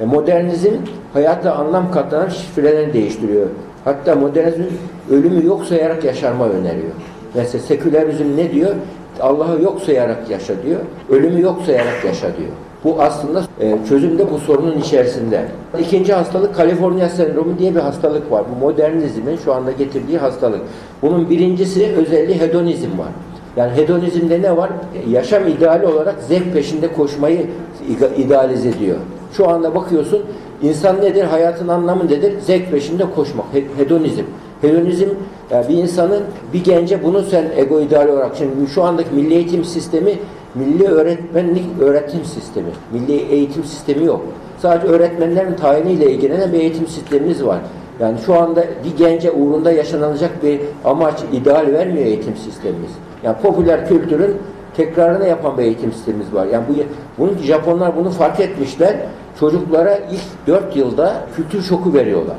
[0.00, 0.72] E, modernizm
[1.12, 3.46] hayata anlam katan şifrelerini değiştiriyor.
[3.84, 4.62] Hatta modernizm
[5.10, 6.92] ölümü yok sayarak yaşarma öneriyor.
[7.34, 8.74] Mesela sekülerizm ne diyor?
[9.20, 10.80] Allah'ı yok sayarak yaşa diyor.
[11.10, 12.48] Ölümü yok sayarak yaşa diyor.
[12.84, 15.44] Bu aslında e, çözümde bu sorunun içerisinde.
[15.80, 18.44] İkinci hastalık Kaliforniya sendromu diye bir hastalık var.
[18.56, 20.60] Bu modernizmin şu anda getirdiği hastalık.
[21.02, 23.08] Bunun birincisi özelliği hedonizm var.
[23.56, 24.70] Yani hedonizmde ne var?
[25.10, 27.46] Yaşam ideali olarak zevk peşinde koşmayı
[27.90, 28.96] ide- idealize ediyor.
[29.36, 30.22] Şu anda bakıyorsun
[30.62, 31.24] insan nedir?
[31.24, 32.32] Hayatın anlamı nedir?
[32.40, 33.46] Zevk peşinde koşmak.
[33.52, 34.22] He- Hedonizm.
[34.60, 35.08] Hedonizm
[35.50, 39.64] yani bir insanın bir gence bunu sen ego ideal olarak şimdi şu andaki milli eğitim
[39.64, 40.18] sistemi
[40.54, 42.68] milli öğretmenlik öğretim sistemi.
[42.92, 44.20] Milli eğitim sistemi yok.
[44.58, 47.58] Sadece öğretmenlerin tayiniyle ilgilenen bir eğitim sistemimiz var.
[48.00, 52.90] Yani şu anda bir gence uğrunda yaşanılacak bir amaç, ideal vermiyor eğitim sistemimiz.
[53.22, 54.36] Yani popüler kültürün
[54.76, 56.46] tekrarını yapan bir eğitim sistemimiz var.
[56.46, 56.72] Yani bu
[57.18, 58.96] bunu Japonlar bunu fark etmişler.
[59.40, 62.36] Çocuklara ilk 4 yılda kültür şoku veriyorlar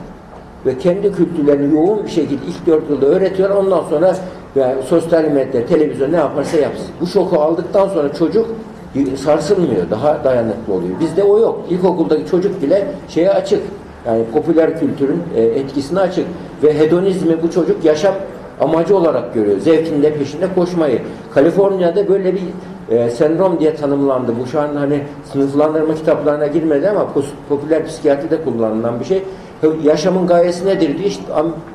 [0.66, 3.50] ve kendi kültürlerini yoğun bir şekilde ilk dört yılda öğretiyor.
[3.50, 4.16] Ondan sonra
[4.56, 6.88] yani sosyal medya, televizyon ne yaparsa yapsın.
[7.02, 8.48] Bu şoku aldıktan sonra çocuk
[9.18, 9.90] sarsılmıyor.
[9.92, 11.00] Daha dayanıklı oluyor.
[11.00, 11.66] Bizde o yok.
[11.70, 13.62] İlkokuldaki çocuk bile şeye açık.
[14.08, 16.26] Yani popüler kültürün e, etkisine açık.
[16.64, 18.14] Ve hedonizmi bu çocuk yaşam
[18.60, 19.60] amacı olarak görüyor.
[19.60, 21.02] Zevkin de peşinde koşmayı.
[21.34, 22.42] Kaliforniya'da böyle bir
[22.90, 24.34] e, sendrom diye tanımlandı.
[24.44, 27.08] Bu şu an hani sınıflandırma kitaplarına girmedi ama
[27.50, 29.24] popüler psikiyatride kullanılan bir şey.
[29.84, 31.22] Yaşamın gayesi nedir diye işte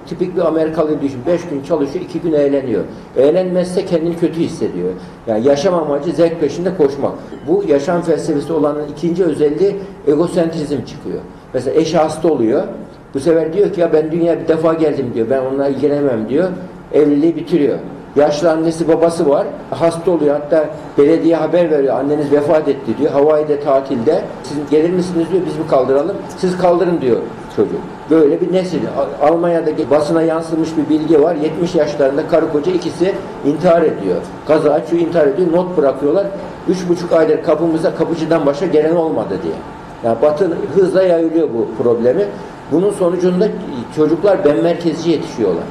[0.06, 1.20] tipik bir Amerikalı düşün.
[1.26, 2.84] Beş gün çalışıyor, iki gün eğleniyor.
[3.16, 4.88] Eğlenmezse kendini kötü hissediyor.
[5.26, 7.12] Yani yaşam amacı zevk peşinde koşmak.
[7.48, 11.18] Bu yaşam felsefesi olanın ikinci özelliği egosentrizm çıkıyor.
[11.54, 12.62] Mesela eşi hasta oluyor.
[13.14, 15.26] Bu sefer diyor ki ya ben dünya bir defa geldim diyor.
[15.30, 16.48] Ben onunla ilgilenemem diyor.
[16.92, 17.78] Evliliği bitiriyor.
[18.16, 19.46] Yaşlı annesi babası var.
[19.70, 20.34] Hasta oluyor.
[20.40, 21.98] Hatta belediye haber veriyor.
[21.98, 23.10] Anneniz vefat etti diyor.
[23.12, 24.24] Hawaii'de tatilde.
[24.42, 25.42] Siz gelir misiniz diyor.
[25.46, 26.16] Biz mi kaldıralım?
[26.36, 27.16] Siz kaldırın diyor
[27.56, 27.80] çocuk.
[28.10, 28.80] Böyle bir nesil.
[28.98, 31.34] Al- Almanya'da basına yansımış bir bilgi var.
[31.34, 34.16] 70 yaşlarında karı koca ikisi intihar ediyor.
[34.46, 35.52] Kaza açıyor intihar ediyor.
[35.52, 36.26] Not bırakıyorlar.
[36.70, 39.54] 3,5 aydır kapımıza kapıcıdan başka gelen olmadı diye.
[40.04, 42.24] Yani Batı hızla yayılıyor bu problemi.
[42.72, 43.48] Bunun sonucunda
[43.96, 45.64] çocuklar ben merkezci yetişiyorlar.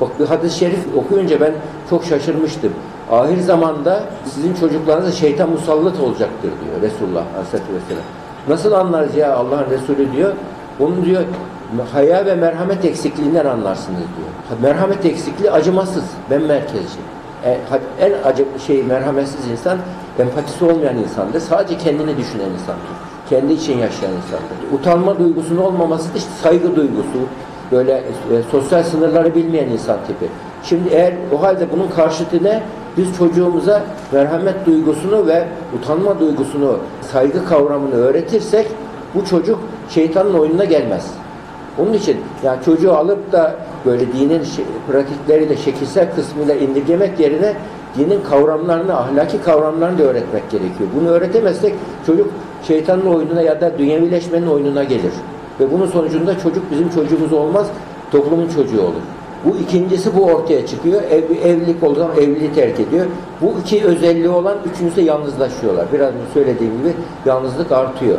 [0.00, 1.52] Bak bir hadis-i şerif okuyunca ben
[1.90, 2.72] çok şaşırmıştım.
[3.10, 8.02] Ahir zamanda sizin çocuklarınıza şeytan musallat olacaktır diyor Resulullah Aleyhisselatü Vesselam.
[8.48, 10.32] Nasıl anlarız ya Allah'ın Resulü diyor.
[10.80, 11.22] Onu diyor
[11.92, 14.60] haya ve merhamet eksikliğinden anlarsınız diyor.
[14.62, 16.98] Merhamet eksikliği acımasız, ben merkezci.
[17.44, 17.58] E,
[18.00, 19.78] En acı şey merhametsiz insan
[20.18, 21.40] empatisi olmayan insandır.
[21.40, 22.88] Sadece kendini düşünen insandır.
[23.30, 24.78] Kendi için yaşayan insandır.
[24.78, 27.18] Utanma duygusunun olmaması da işte saygı duygusu,
[27.72, 28.02] böyle e,
[28.50, 30.26] sosyal sınırları bilmeyen insan tipi.
[30.62, 32.62] Şimdi eğer o halde bunun karşıtı ne?
[32.96, 35.44] Biz çocuğumuza merhamet duygusunu ve
[35.78, 36.78] utanma duygusunu,
[37.12, 38.66] saygı kavramını öğretirsek
[39.14, 41.06] bu çocuk şeytanın oyununa gelmez.
[41.78, 43.54] Onun için yani çocuğu alıp da
[43.86, 44.42] böyle dinin
[44.92, 47.54] pratikleriyle, şekilsel kısmıyla indirgemek yerine
[47.98, 50.90] dinin kavramlarını, ahlaki kavramlarını da öğretmek gerekiyor.
[51.00, 51.74] Bunu öğretemezsek
[52.06, 52.30] çocuk
[52.66, 55.12] şeytanın oyununa ya da dünyevileşmenin oyununa gelir.
[55.60, 57.66] Ve bunun sonucunda çocuk bizim çocuğumuz olmaz,
[58.12, 59.02] toplumun çocuğu olur.
[59.44, 61.02] Bu ikincisi bu ortaya çıkıyor.
[61.02, 63.06] Ev, evlilik olduğu zaman evliliği terk ediyor.
[63.40, 65.86] Bu iki özelliği olan üçüncüsü de yalnızlaşıyorlar.
[65.92, 66.92] Biraz söylediğim gibi
[67.26, 68.18] yalnızlık artıyor.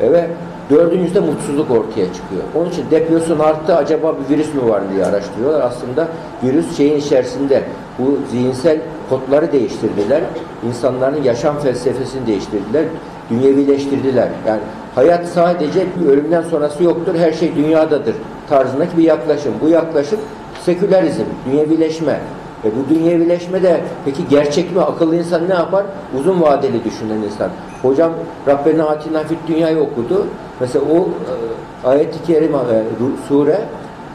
[0.00, 0.30] E Ve
[0.70, 2.42] dördüncüsü de mutsuzluk ortaya çıkıyor.
[2.54, 3.76] Onun için depresyon arttı.
[3.76, 5.60] Acaba bir virüs mü var diye araştırıyorlar.
[5.60, 6.08] Aslında
[6.42, 7.62] virüs şeyin içerisinde
[7.98, 8.78] bu zihinsel
[9.10, 10.22] kodları değiştirdiler.
[10.68, 12.84] İnsanların yaşam felsefesini değiştirdiler.
[13.30, 14.28] Dünyevileştirdiler.
[14.46, 14.60] Yani
[14.98, 17.14] hayat sadece bir ölümden sonrası yoktur.
[17.14, 18.14] Her şey dünyadadır
[18.48, 19.52] tarzındaki bir yaklaşım.
[19.62, 20.18] Bu yaklaşım
[20.64, 22.20] sekülerizm, dünyevileşme.
[22.64, 24.82] E bu dünyevileşme de peki gerçek mi?
[24.82, 25.84] Akıllı insan ne yapar?
[26.20, 27.50] Uzun vadeli düşünen insan.
[27.82, 28.12] Hocam
[28.48, 30.26] Rabbena atina fit dünyayı okudu.
[30.60, 32.82] Mesela o e, ayet-i kerime, e,
[33.28, 33.60] sure,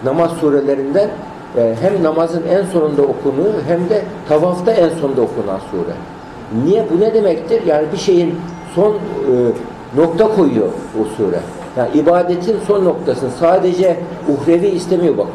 [0.04, 1.10] namaz surelerinden
[1.58, 5.96] e, hem namazın en sonunda okunuyor hem de tavafta en sonunda okunan sure.
[6.65, 6.86] Niye?
[6.93, 7.62] Bu ne demektir?
[7.65, 8.36] Yani bir şeyin
[8.76, 8.98] son e,
[9.97, 10.67] nokta koyuyor
[11.01, 11.39] o sure.
[11.77, 15.27] Yani ibadetin son noktasını sadece uhrevi istemiyor bak.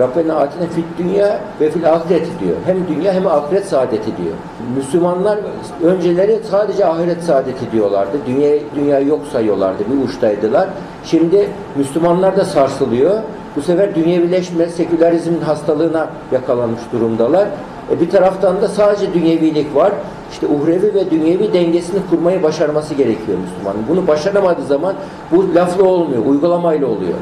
[0.00, 2.56] Rabbena atine fit dünya ve fil ahiret diyor.
[2.66, 4.34] Hem dünya hem ahiret saadeti diyor.
[4.76, 5.38] Müslümanlar
[5.82, 8.18] önceleri sadece ahiret saadeti diyorlardı.
[8.26, 9.82] Dünya dünya yok sayıyorlardı.
[9.92, 10.68] Bir uçtaydılar.
[11.04, 13.18] Şimdi Müslümanlar da sarsılıyor.
[13.56, 17.48] Bu sefer dünyevileşme, sekülerizmin hastalığına yakalanmış durumdalar.
[17.90, 19.92] E bir taraftan da sadece dünyevilik var.
[20.30, 23.80] İşte uhrevi ve dünyevi dengesini kurmayı başarması gerekiyor Müslümanın.
[23.88, 24.94] Bunu başaramadığı zaman
[25.30, 27.18] bu lafla olmuyor, uygulamayla oluyor.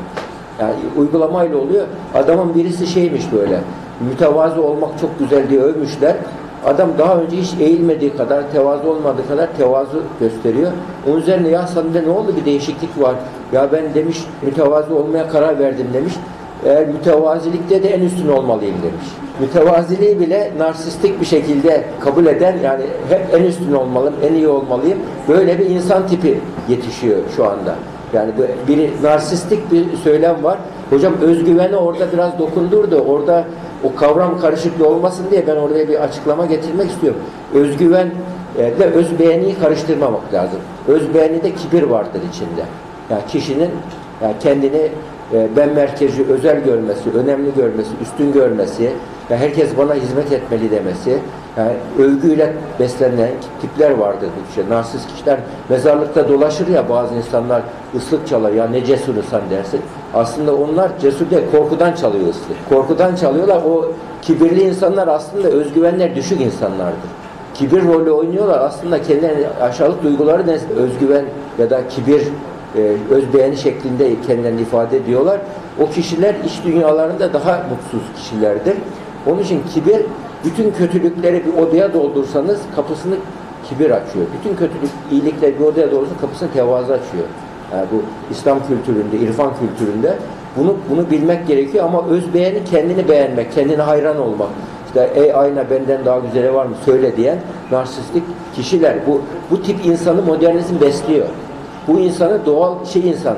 [0.60, 1.86] Yani uygulamayla oluyor.
[2.14, 3.60] Adamın birisi şeymiş böyle,
[4.10, 6.16] mütevazı olmak çok güzel diye övmüşler.
[6.66, 10.72] Adam daha önce hiç eğilmediği kadar, tevazu olmadığı kadar tevazu gösteriyor.
[11.08, 13.14] Onun üzerine ya sende ne oldu bir değişiklik var.
[13.52, 16.14] Ya ben demiş mütevazı olmaya karar verdim demiş.
[16.64, 19.06] Eğer mütevazilikte de en üstün olmalıyım demiş.
[19.40, 24.98] Mütevaziliği bile narsistik bir şekilde kabul eden yani hep en üstün olmalıyım, en iyi olmalıyım.
[25.28, 27.74] Böyle bir insan tipi yetişiyor şu anda.
[28.12, 28.32] Yani
[28.68, 30.58] bir narsistik bir söylem var.
[30.90, 32.96] Hocam özgüveni orada biraz dokundurdu.
[32.96, 33.44] Orada
[33.84, 37.20] o kavram karışıklığı olmasın diye ben oraya bir açıklama getirmek istiyorum.
[37.54, 38.10] Özgüven
[38.58, 40.58] e, ve özbeğeni karıştırmamak lazım.
[40.88, 42.62] Özbeğenide kibir vardır içinde.
[43.10, 43.70] Yani kişinin
[44.22, 44.90] yani kendini
[45.56, 48.90] ben merkezi özel görmesi, önemli görmesi, üstün görmesi,
[49.30, 51.18] ya herkes bana hizmet etmeli demesi,
[51.56, 54.70] yani övgüyle beslenen tipler vardır bu kişi.
[54.70, 57.62] Narsist kişiler mezarlıkta dolaşır ya bazı insanlar
[57.96, 59.80] ıslık çalar ya ne cesur insan dersin.
[60.14, 62.68] Aslında onlar cesur değil, korkudan çalıyor ıslık.
[62.68, 63.62] Korkudan çalıyorlar.
[63.62, 67.10] O kibirli insanlar aslında özgüvenler düşük insanlardır.
[67.54, 68.60] Kibir rolü oynuyorlar.
[68.60, 71.24] Aslında kendilerine aşağılık duyguları özgüven
[71.58, 72.22] ya da kibir
[72.76, 75.40] e, özbeğeni şeklinde kendilerini ifade ediyorlar.
[75.80, 78.74] O kişiler iç dünyalarında daha mutsuz kişilerdir.
[79.26, 80.02] Onun için kibir
[80.44, 83.14] bütün kötülükleri bir odaya doldursanız kapısını
[83.68, 84.26] kibir açıyor.
[84.38, 87.24] Bütün kötülük, iyilikler bir odaya doldursa kapısını tevazu açıyor.
[87.72, 90.16] Yani bu İslam kültüründe, irfan kültüründe
[90.56, 94.48] bunu bunu bilmek gerekiyor ama özbeğeni kendini beğenmek, kendine hayran olmak.
[94.86, 97.38] İşte ey ayna benden daha güzeli var mı söyle diyen
[97.70, 98.22] narsistik
[98.56, 98.94] kişiler.
[99.06, 101.26] Bu bu tip insanı modernizm besliyor.
[101.88, 103.36] Bu insanı doğal şey insan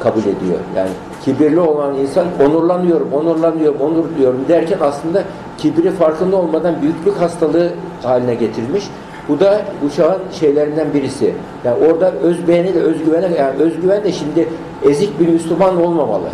[0.00, 0.58] kabul ediyor.
[0.76, 0.90] Yani
[1.24, 5.22] kibirli olan insan onurlanıyorum, onurlanıyorum, onur diyorum derken aslında
[5.58, 7.68] kibri farkında olmadan büyüklük hastalığı
[8.02, 8.84] haline getirmiş.
[9.28, 11.34] Bu da bu çağın şeylerinden birisi.
[11.64, 14.48] Yani orada özbeğeni de özgüvene, yani özgüven de şimdi
[14.82, 16.28] ezik bir Müslüman olmamalı.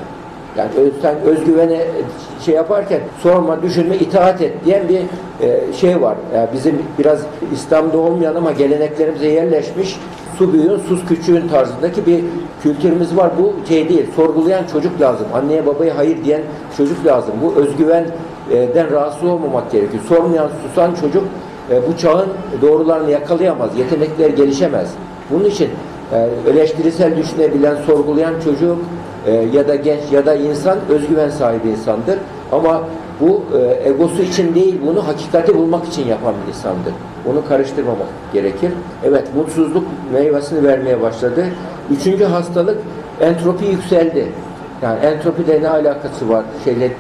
[0.56, 1.80] Yani öz, sen özgüvene
[2.44, 5.00] şey yaparken sorma, düşünme, itaat et diyen bir
[5.46, 6.16] e, şey var.
[6.34, 7.20] Yani bizim biraz
[7.52, 10.00] İslam'da olmayan ama geleneklerimize yerleşmiş
[10.38, 12.24] su büyüğün, sus küçüğün tarzındaki bir
[12.62, 13.30] kültürümüz var.
[13.38, 14.06] Bu şey değil.
[14.16, 15.26] Sorgulayan çocuk lazım.
[15.34, 16.42] Anneye babaya hayır diyen
[16.76, 17.34] çocuk lazım.
[17.42, 20.02] Bu özgüvenden rahatsız olmamak gerekiyor.
[20.08, 21.24] Sormayan, susan çocuk
[21.70, 22.28] e, bu çağın
[22.62, 23.78] doğrularını yakalayamaz.
[23.78, 24.88] Yetenekler gelişemez.
[25.30, 25.68] Bunun için
[26.12, 28.78] e, eleştirisel düşünebilen, sorgulayan çocuk
[29.26, 32.18] e, ya da genç ya da insan özgüven sahibi insandır.
[32.52, 32.82] Ama
[33.20, 36.92] bu e, egosu için değil, bunu hakikati bulmak için yapan bir insandır.
[37.30, 38.72] Onu karıştırmamak gerekir.
[39.04, 41.44] Evet, mutsuzluk meyvesini vermeye başladı.
[41.90, 42.78] Üçüncü hastalık
[43.20, 44.26] entropi yükseldi.
[44.82, 46.90] Yani entropiyle ne alakası var şeyle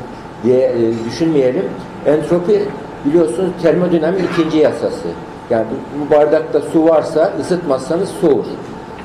[0.44, 1.64] diye e, düşünmeyelim.
[2.06, 2.62] Entropi
[3.04, 5.08] biliyorsunuz termodinamik ikinci yasası.
[5.50, 5.66] Yani
[6.00, 8.44] bu, bardakta su varsa ısıtmazsanız soğur.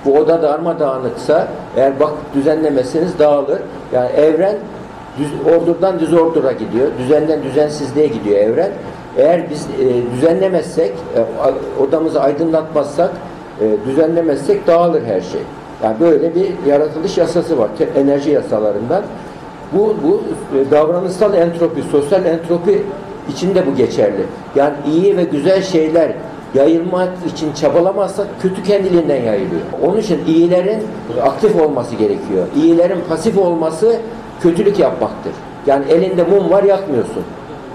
[0.06, 1.48] Bu oda darmadağınıksa
[1.78, 3.60] eğer bak düzenlemezseniz dağılır.
[3.94, 4.56] Yani evren
[5.18, 6.88] düz, ordurdan düz ordura gidiyor.
[7.00, 8.72] Düzenden düzensizliğe gidiyor evren.
[9.18, 13.12] Eğer biz e, düzenlemezsek, e, odamızı aydınlatmazsak,
[13.62, 15.42] e, düzenlemezsek dağılır her şey.
[15.84, 17.70] Yani böyle bir yaratılış yasası var.
[17.96, 19.04] Enerji yasalarından.
[19.74, 20.22] Bu, bu
[20.58, 22.84] e, davranışsal entropi, sosyal entropi
[23.30, 24.26] içinde bu geçerli.
[24.56, 26.12] Yani iyi ve güzel şeyler
[26.54, 29.62] yayılmak için çabalamazsak kötü kendiliğinden yayılıyor.
[29.84, 30.84] Onun için iyilerin
[31.24, 32.48] aktif olması gerekiyor.
[32.56, 33.96] İyilerin pasif olması
[34.44, 35.34] kötülük yapmaktır.
[35.68, 37.24] Yani elinde mum var yakmıyorsun.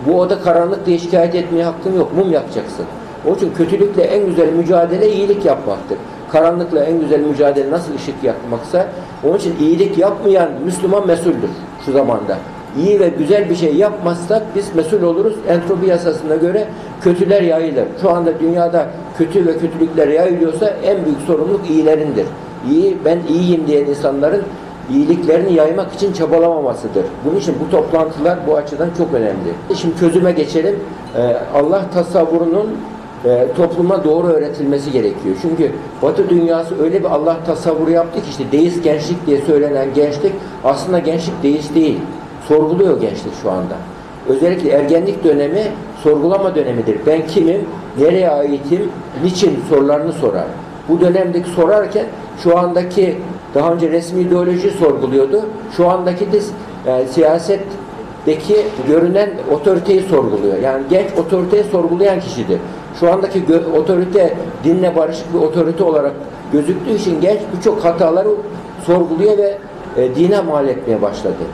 [0.06, 2.12] Bu oda karanlık diye şikayet etmeye hakkın yok.
[2.16, 2.84] Mum yakacaksın.
[3.26, 5.98] Onun için kötülükle en güzel mücadele iyilik yapmaktır.
[6.32, 8.86] Karanlıkla en güzel mücadele nasıl ışık yakmaksa
[9.24, 11.50] onun için iyilik yapmayan Müslüman mesuldür
[11.86, 12.38] şu zamanda.
[12.78, 15.34] İyi ve güzel bir şey yapmazsak biz mesul oluruz.
[15.48, 16.68] Entropi yasasına göre
[17.00, 17.84] kötüler yayılır.
[18.02, 18.86] Şu anda dünyada
[19.18, 22.26] kötü ve kötülükler yayılıyorsa en büyük sorumluluk iyilerindir.
[22.70, 24.42] İyi, ben iyiyim diyen insanların
[24.90, 27.04] iyiliklerini yaymak için çabalamamasıdır.
[27.24, 29.76] Bunun için bu toplantılar bu açıdan çok önemli.
[29.76, 30.80] Şimdi çözüme geçelim.
[31.16, 32.76] Ee, Allah tasavvurunun
[33.24, 35.36] e, topluma doğru öğretilmesi gerekiyor.
[35.42, 35.72] Çünkü
[36.02, 40.32] Batı dünyası öyle bir Allah tasavvuru yaptı ki işte deist gençlik diye söylenen gençlik
[40.64, 41.98] aslında gençlik deist değil.
[42.48, 43.76] Sorguluyor gençlik şu anda.
[44.28, 45.62] Özellikle ergenlik dönemi
[46.02, 46.98] sorgulama dönemidir.
[47.06, 47.60] Ben kimim,
[47.98, 48.90] nereye aitim,
[49.24, 50.46] niçin sorularını sorar.
[50.88, 52.06] Bu dönemdeki sorarken
[52.42, 53.16] şu andaki
[53.54, 55.40] daha önce resmi ideoloji sorguluyordu.
[55.76, 56.38] Şu andaki de
[56.86, 58.56] e, siyasetteki
[58.88, 60.58] görünen otoriteyi sorguluyor.
[60.58, 62.58] Yani genç otoriteyi sorgulayan kişidir.
[63.00, 63.42] Şu andaki
[63.76, 66.12] otorite dinle barışık bir otorite olarak
[66.52, 68.28] gözüktüğü için genç birçok hataları
[68.86, 69.58] sorguluyor ve
[69.96, 71.44] e, dine mal etmeye başladı.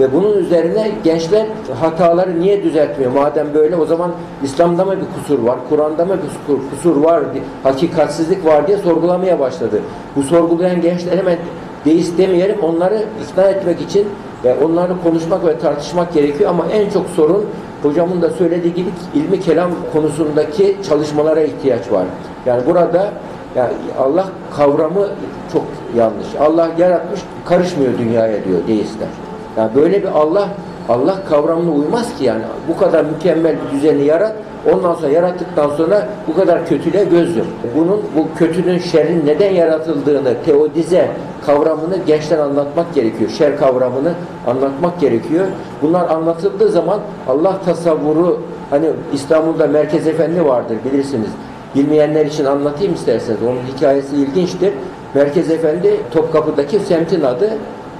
[0.00, 1.46] Ve bunun üzerine gençler
[1.80, 3.12] hataları niye düzeltmiyor?
[3.12, 4.10] Madem böyle o zaman
[4.42, 5.58] İslam'da mı bir kusur var?
[5.68, 7.22] Kur'an'da mı bir kusur, var?
[7.62, 9.80] Hakikatsizlik var diye sorgulamaya başladı.
[10.16, 11.38] Bu sorgulayan gençler hemen
[11.84, 14.06] deist demeyelim onları ikna etmek için
[14.44, 17.46] ve onları konuşmak ve tartışmak gerekiyor ama en çok sorun
[17.82, 22.04] hocamın da söylediği gibi ilmi kelam konusundaki çalışmalara ihtiyaç var.
[22.46, 23.12] Yani burada
[23.56, 25.08] yani Allah kavramı
[25.52, 25.64] çok
[25.96, 26.26] yanlış.
[26.40, 29.08] Allah yaratmış, karışmıyor dünyaya diyor deistler.
[29.56, 30.48] Yani böyle bir Allah
[30.88, 32.42] Allah kavramına uymaz ki yani.
[32.68, 34.34] Bu kadar mükemmel bir düzeni yarat,
[34.72, 37.46] ondan sonra yarattıktan sonra bu kadar kötülüğe göz yok.
[37.76, 41.08] Bunun bu kötünün şerrin neden yaratıldığını, teodize
[41.46, 43.30] kavramını gençten anlatmak gerekiyor.
[43.30, 44.12] Şer kavramını
[44.46, 45.46] anlatmak gerekiyor.
[45.82, 51.30] Bunlar anlatıldığı zaman Allah tasavvuru hani İstanbul'da Merkez Efendi vardır bilirsiniz.
[51.74, 53.38] Bilmeyenler için anlatayım isterseniz.
[53.42, 54.72] Onun hikayesi ilginçtir.
[55.14, 57.50] Merkez Efendi Topkapı'daki semtin adı.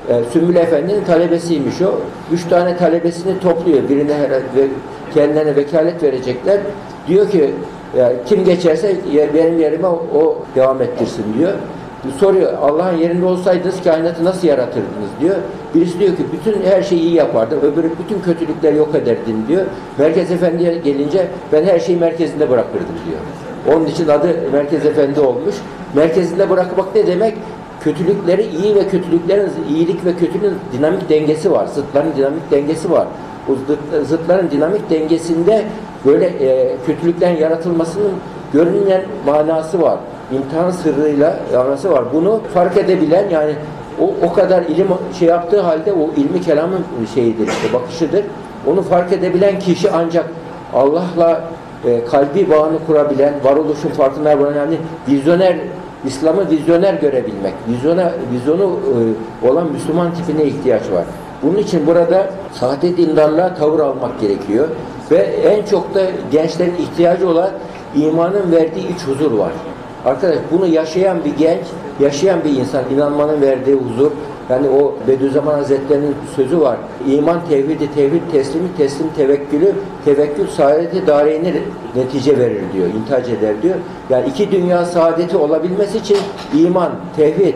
[0.09, 2.01] E, Sümbül Efendi'nin talebesiymiş o.
[2.33, 3.89] Üç tane talebesini topluyor.
[3.89, 4.67] Birine ve
[5.15, 6.59] kendilerine vekalet verecekler.
[7.09, 7.51] Diyor ki
[8.27, 11.53] kim geçerse yer- benim yerime o, o devam ettirsin diyor.
[12.19, 15.35] Soruyor Allah'ın yerinde olsaydınız kainatı nasıl yaratırdınız diyor.
[15.75, 17.59] Birisi diyor ki bütün her şeyi iyi yapardım.
[17.63, 19.63] Öbürü bütün kötülükleri yok ederdin diyor.
[19.99, 23.77] Merkez Efendi'ye gelince ben her şeyi merkezinde bırakırdım diyor.
[23.77, 25.55] Onun için adı Merkez Efendi olmuş.
[25.95, 27.35] Merkezinde bırakmak ne demek?
[27.81, 31.67] Kötülükleri iyi ve kötülüklerin iyilik ve kötülüğün dinamik dengesi var.
[31.67, 33.07] Zıtların dinamik dengesi var.
[33.49, 35.65] Zıt- zıtların dinamik dengesinde
[36.05, 38.13] böyle e, kötülüklerin yaratılmasının
[38.53, 39.99] görünmeyen manası var.
[40.33, 42.05] İmtihan sırrıyla manası var.
[42.15, 43.55] Bunu fark edebilen yani
[44.01, 44.87] o, o kadar ilim
[45.19, 48.25] şey yaptığı halde o ilmi kelamın şeyidir işte bakışıdır.
[48.67, 50.25] Onu fark edebilen kişi ancak
[50.75, 51.45] Allah'la
[51.85, 54.77] e, kalbi bağını kurabilen, varoluşun farkına varan yani
[55.09, 55.57] vizyoner
[56.07, 58.79] İslam'ı vizyoner görebilmek, vizyona, vizyonu
[59.45, 61.05] e, olan Müslüman tipine ihtiyaç var.
[61.43, 64.69] Bunun için burada sahte dindarlığa tavır almak gerekiyor.
[65.11, 66.01] Ve en çok da
[66.33, 67.51] gençlerin ihtiyacı olan
[67.97, 69.53] imanın verdiği iç huzur var.
[70.05, 71.65] Arkadaş bunu yaşayan bir genç,
[72.01, 74.11] yaşayan bir insan, inanmanın verdiği huzur,
[74.51, 76.77] yani o Bediüzzaman Hazretleri'nin sözü var.
[77.09, 79.73] İman tevhidi, tevhid teslimi, teslim tevekkülü,
[80.05, 81.55] tevekkül saadeti dareyni
[81.97, 83.75] netice verir diyor, intihac eder diyor.
[84.11, 86.17] Yani iki dünya saadeti olabilmesi için
[86.59, 87.55] iman, tevhid,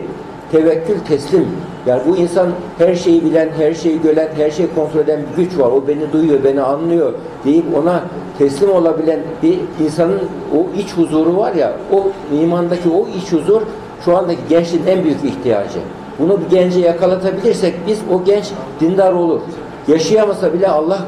[0.51, 1.47] tevekkül, teslim.
[1.85, 5.59] Yani bu insan her şeyi bilen, her şeyi gören, her şeyi kontrol eden bir güç
[5.59, 5.67] var.
[5.67, 7.13] O beni duyuyor, beni anlıyor
[7.45, 8.03] deyip ona
[8.37, 10.19] teslim olabilen bir insanın
[10.55, 13.61] o iç huzuru var ya, o imandaki o iç huzur
[14.05, 15.79] şu andaki gençliğin en büyük ihtiyacı.
[16.19, 19.41] Bunu bir gence yakalatabilirsek biz o genç dindar olur.
[19.87, 20.99] Yaşayamasa bile Allah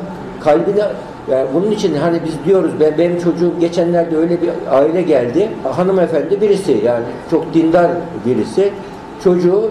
[0.44, 0.84] kalbine
[1.32, 5.50] yani bunun için hani biz diyoruz ben benim çocuğum geçenlerde öyle bir aile geldi.
[5.64, 7.92] Hanımefendi birisi yani çok dindar
[8.26, 8.74] birisi.
[9.24, 9.70] Çocuğu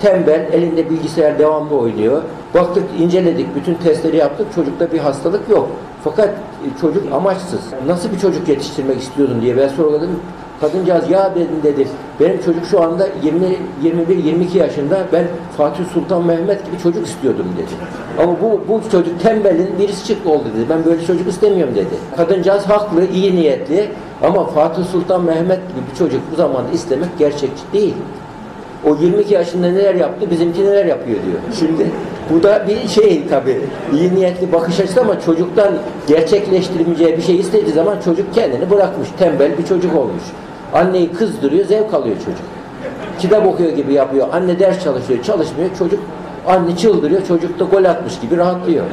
[0.00, 2.22] tembel, elinde bilgisayar devamlı oynuyor.
[2.54, 4.46] Baktık, inceledik, bütün testleri yaptık.
[4.54, 5.68] Çocukta bir hastalık yok.
[6.04, 7.60] Fakat e, çocuk amaçsız.
[7.86, 10.20] Nasıl bir çocuk yetiştirmek istiyordun diye ben sorguladım.
[10.60, 11.88] Kadıncağız ya dedim dedi.
[12.20, 15.06] Benim çocuk şu anda 20 21 22 yaşında.
[15.12, 15.24] Ben
[15.56, 17.70] Fatih Sultan Mehmet gibi çocuk istiyordum dedi.
[18.18, 20.66] Ama bu bu çocuk tembelin birisi çıktı oldu dedi.
[20.70, 21.94] Ben böyle çocuk istemiyorum dedi.
[22.16, 23.88] Kadıncağız haklı, iyi niyetli
[24.22, 27.94] ama Fatih Sultan Mehmet gibi bir çocuk bu zamanda istemek gerçekçi değil.
[28.86, 31.38] O 22 yaşında neler yaptı, bizimki neler yapıyor diyor.
[31.58, 31.90] Şimdi
[32.30, 33.60] bu da bir şey tabii.
[33.92, 35.74] iyi niyetli bakış açısı ama çocuktan
[36.08, 39.08] gerçekleştirmeyeceği bir şey istediği zaman çocuk kendini bırakmış.
[39.18, 40.22] Tembel bir çocuk olmuş.
[40.74, 42.46] Anneyi kızdırıyor, zevk alıyor çocuk.
[43.18, 44.28] Kitap okuyor gibi yapıyor.
[44.32, 45.70] Anne ders çalışıyor, çalışmıyor.
[45.78, 46.00] Çocuk
[46.46, 48.84] anne çıldırıyor, çocuk da gol atmış gibi rahatlıyor.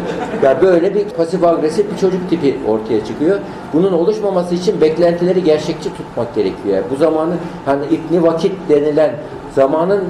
[0.43, 3.39] Ya böyle bir pasif agresif bir çocuk tipi ortaya çıkıyor.
[3.73, 6.75] Bunun oluşmaması için beklentileri gerçekçi tutmak gerekiyor.
[6.75, 9.11] Yani bu zamanın hani İbni Vakit denilen
[9.55, 10.03] zamanın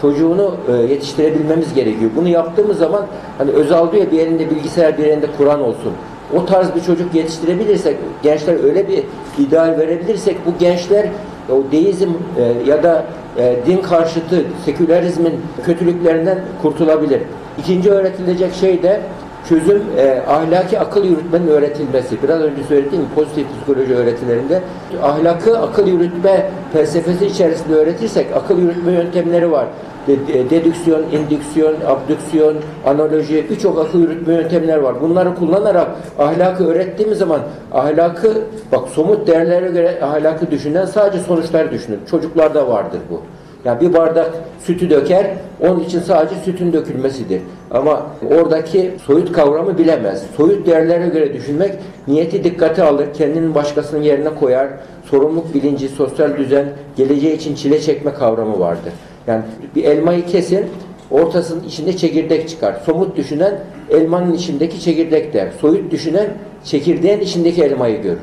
[0.00, 2.10] çocuğunu e, yetiştirebilmemiz gerekiyor.
[2.16, 3.06] Bunu yaptığımız zaman
[3.38, 5.92] hani Özal diyor bir elinde bilgisayar bir elinde Kur'an olsun.
[6.36, 9.02] O tarz bir çocuk yetiştirebilirsek, gençler öyle bir
[9.38, 11.06] ideal verebilirsek bu gençler
[11.50, 13.04] o deizm e, ya da
[13.38, 17.20] e, din karşıtı sekülerizmin kötülüklerinden kurtulabilir.
[17.58, 19.00] İkinci öğretilecek şey de
[19.48, 22.22] çözüm e, ahlaki akıl yürütmenin öğretilmesi.
[22.22, 24.62] Biraz önce söylediğim pozitif psikoloji öğretilerinde
[25.02, 29.66] ahlakı akıl yürütme felsefesi içerisinde öğretirsek akıl yürütme yöntemleri var.
[30.10, 32.54] De- de- Dedüksiyon, indüksiyon, abdüksiyon,
[32.86, 35.00] analoji birçok akıl yürütme yöntemler var.
[35.00, 37.40] Bunları kullanarak ahlakı öğrettiğimiz zaman
[37.72, 38.32] ahlakı
[38.72, 41.98] bak somut değerlere göre ahlakı düşünen sadece sonuçlar düşünür.
[42.10, 43.20] Çocuklarda vardır bu.
[43.64, 44.30] Yani bir bardak
[44.64, 45.26] sütü döker,
[45.60, 47.42] onun için sadece sütün dökülmesidir.
[47.70, 50.22] Ama oradaki soyut kavramı bilemez.
[50.36, 51.72] Soyut değerlere göre düşünmek,
[52.08, 54.68] niyeti dikkate alır, kendini başkasının yerine koyar,
[55.10, 56.66] sorumluluk bilinci, sosyal düzen,
[56.96, 58.92] geleceği için çile çekme kavramı vardır.
[59.26, 59.42] Yani
[59.76, 60.66] bir elmayı kesin,
[61.10, 62.76] ortasının içinde çekirdek çıkar.
[62.86, 63.60] Somut düşünen
[63.90, 65.48] elmanın içindeki çekirdek der.
[65.60, 66.28] Soyut düşünen
[66.64, 68.18] çekirdeğin içindeki elmayı görür.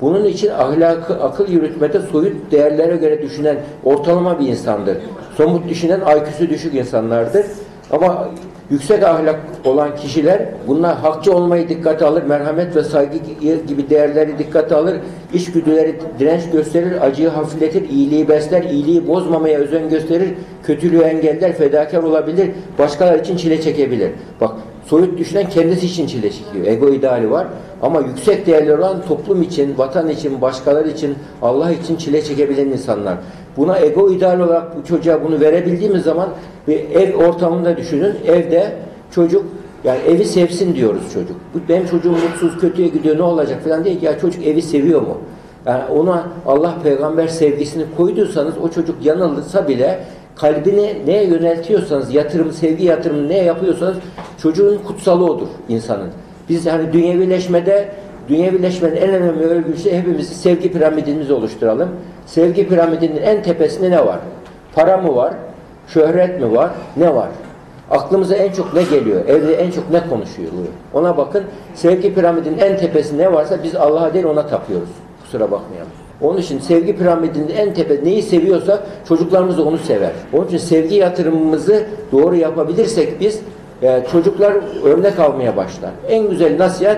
[0.00, 4.96] Bunun için ahlakı, akıl yürütmede soyut değerlere göre düşünen ortalama bir insandır.
[5.36, 7.46] Somut düşünen IQ'su düşük insanlardır.
[7.90, 8.28] Ama
[8.70, 13.18] yüksek ahlak olan kişiler bunlar hakçı olmayı dikkate alır, merhamet ve saygı
[13.68, 14.96] gibi değerleri dikkate alır,
[15.32, 20.28] içgüdüleri direnç gösterir, acıyı hafifletir, iyiliği besler, iyiliği bozmamaya özen gösterir,
[20.62, 24.10] kötülüğü engeller, fedakar olabilir, başkalar için çile çekebilir.
[24.40, 24.50] Bak
[24.86, 26.66] soyut düşünen kendisi için çile çekiyor.
[26.66, 27.46] Ego ideali var.
[27.82, 33.14] Ama yüksek değerleri olan toplum için, vatan için, başkaları için, Allah için çile çekebilen insanlar.
[33.56, 36.28] Buna ego ideal olarak bu çocuğa bunu verebildiğimiz zaman
[36.68, 38.14] bir ev ortamında düşünün.
[38.26, 38.72] Evde
[39.10, 39.44] çocuk
[39.84, 41.36] yani evi sevsin diyoruz çocuk.
[41.68, 45.18] Benim çocuğum mutsuz, kötüye gidiyor ne olacak falan diye ya çocuk evi seviyor mu?
[45.66, 50.00] Yani ona Allah peygamber sevgisini koyduysanız o çocuk yanılırsa bile
[50.36, 53.96] kalbini neye yöneltiyorsanız, yatırım, sevgi yatırımı neye yapıyorsanız
[54.42, 56.10] çocuğun kutsalı odur insanın.
[56.48, 57.88] Biz hani dünyevileşmede
[58.28, 61.88] dünyevileşmenin en önemli örgüsü hepimiz sevgi piramidimizi oluşturalım.
[62.26, 64.18] Sevgi piramidinin en tepesinde ne var?
[64.74, 65.34] Para mı var?
[65.88, 66.70] Şöhret mi var?
[66.96, 67.28] Ne var?
[67.90, 69.28] Aklımıza en çok ne geliyor?
[69.28, 70.50] Evde en çok ne konuşuyor?
[70.94, 71.44] Ona bakın.
[71.74, 74.88] Sevgi piramidinin en tepesinde ne varsa biz Allah'a değil ona tapıyoruz.
[75.22, 75.90] Kusura bakmayalım.
[76.20, 80.10] Onun için sevgi piramidinin en tepe neyi seviyorsa çocuklarımız da onu sever.
[80.32, 83.40] Onun için sevgi yatırımımızı doğru yapabilirsek biz
[83.82, 84.54] e, çocuklar
[84.84, 85.90] örnek almaya başlar.
[86.08, 86.96] En güzel nasihat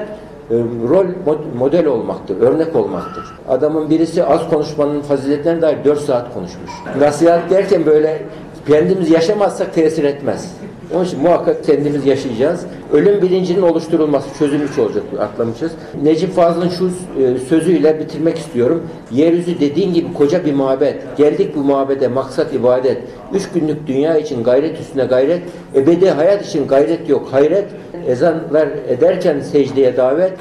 [0.50, 0.54] e,
[0.88, 3.24] rol mod- model olmaktır, örnek olmaktır.
[3.48, 6.70] Adamın birisi az konuşmanın faziletlerine dair 4 saat konuşmuş.
[7.00, 8.22] Nasihat derken böyle
[8.66, 10.52] kendimiz yaşamazsak tesir etmez.
[10.94, 12.66] Onun için muhakkak kendimiz yaşayacağız.
[12.92, 15.72] Ölüm bilincinin oluşturulması çözülmüş olacak atlamışız.
[16.02, 18.82] Necip Fazıl'ın şu e, sözüyle bitirmek istiyorum.
[19.10, 21.16] Yeryüzü dediğin gibi koca bir mabet.
[21.16, 22.98] Geldik bu mabede maksat ibadet.
[23.34, 25.42] Üç günlük dünya için gayret üstüne gayret.
[25.74, 27.64] Ebedi hayat için gayret yok hayret.
[28.08, 30.32] Ezanlar ederken secdeye davet.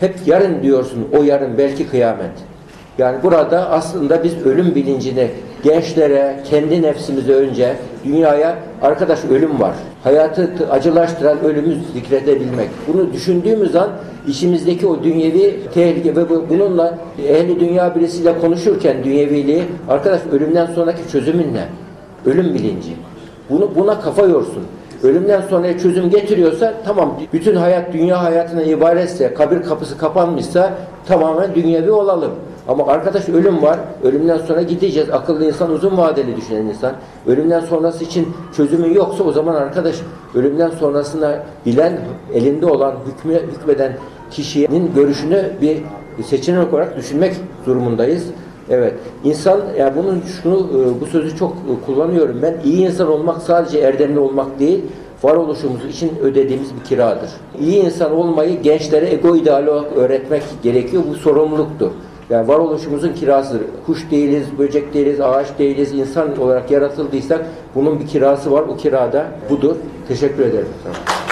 [0.00, 2.32] Hep yarın diyorsun o yarın belki kıyamet.
[2.98, 5.28] Yani burada aslında biz ölüm bilincini
[5.64, 9.74] gençlere, kendi nefsimize önce, dünyaya arkadaş ölüm var.
[10.04, 12.68] Hayatı acılaştıran ölümü zikredebilmek.
[12.88, 13.88] Bunu düşündüğümüz an
[14.28, 16.98] içimizdeki o dünyevi tehlike ve bu- bununla
[17.28, 21.64] ehli dünya birisiyle konuşurken dünyeviliği arkadaş ölümden sonraki çözümün ne?
[22.30, 22.90] Ölüm bilinci.
[23.50, 24.62] Bunu buna kafa yorsun.
[25.02, 30.72] Ölümden sonra çözüm getiriyorsa tamam bütün hayat dünya hayatına ibaretse kabir kapısı kapanmışsa
[31.08, 32.30] tamamen dünyevi olalım.
[32.68, 33.78] Ama arkadaş ölüm var.
[34.02, 35.10] Ölümden sonra gideceğiz.
[35.10, 36.92] Akıllı insan uzun vadeli düşünen insan.
[37.26, 39.96] Ölümden sonrası için çözümün yoksa o zaman arkadaş
[40.34, 42.00] ölümden sonrasına bilen
[42.34, 43.92] elinde olan hükmü, hükmeden
[44.30, 45.78] kişinin görüşünü bir
[46.24, 47.34] seçenek olarak düşünmek
[47.66, 48.24] durumundayız.
[48.70, 48.94] Evet.
[49.24, 52.56] İnsan yani bunun şunu e, bu sözü çok e, kullanıyorum ben.
[52.64, 54.84] İyi insan olmak sadece erdemli olmak değil,
[55.22, 57.30] varoluşumuz için ödediğimiz bir kiradır.
[57.60, 61.02] İyi insan olmayı gençlere ego ideali olarak öğretmek gerekiyor.
[61.10, 61.90] Bu sorumluluktur.
[62.30, 63.62] Yani varoluşumuzun kirasıdır.
[63.86, 68.62] Kuş değiliz, böcek değiliz, ağaç değiliz, insan olarak yaratıldıysak bunun bir kirası var.
[68.62, 69.76] O kirada budur.
[70.08, 70.68] Teşekkür ederim.
[70.84, 71.23] Tamam.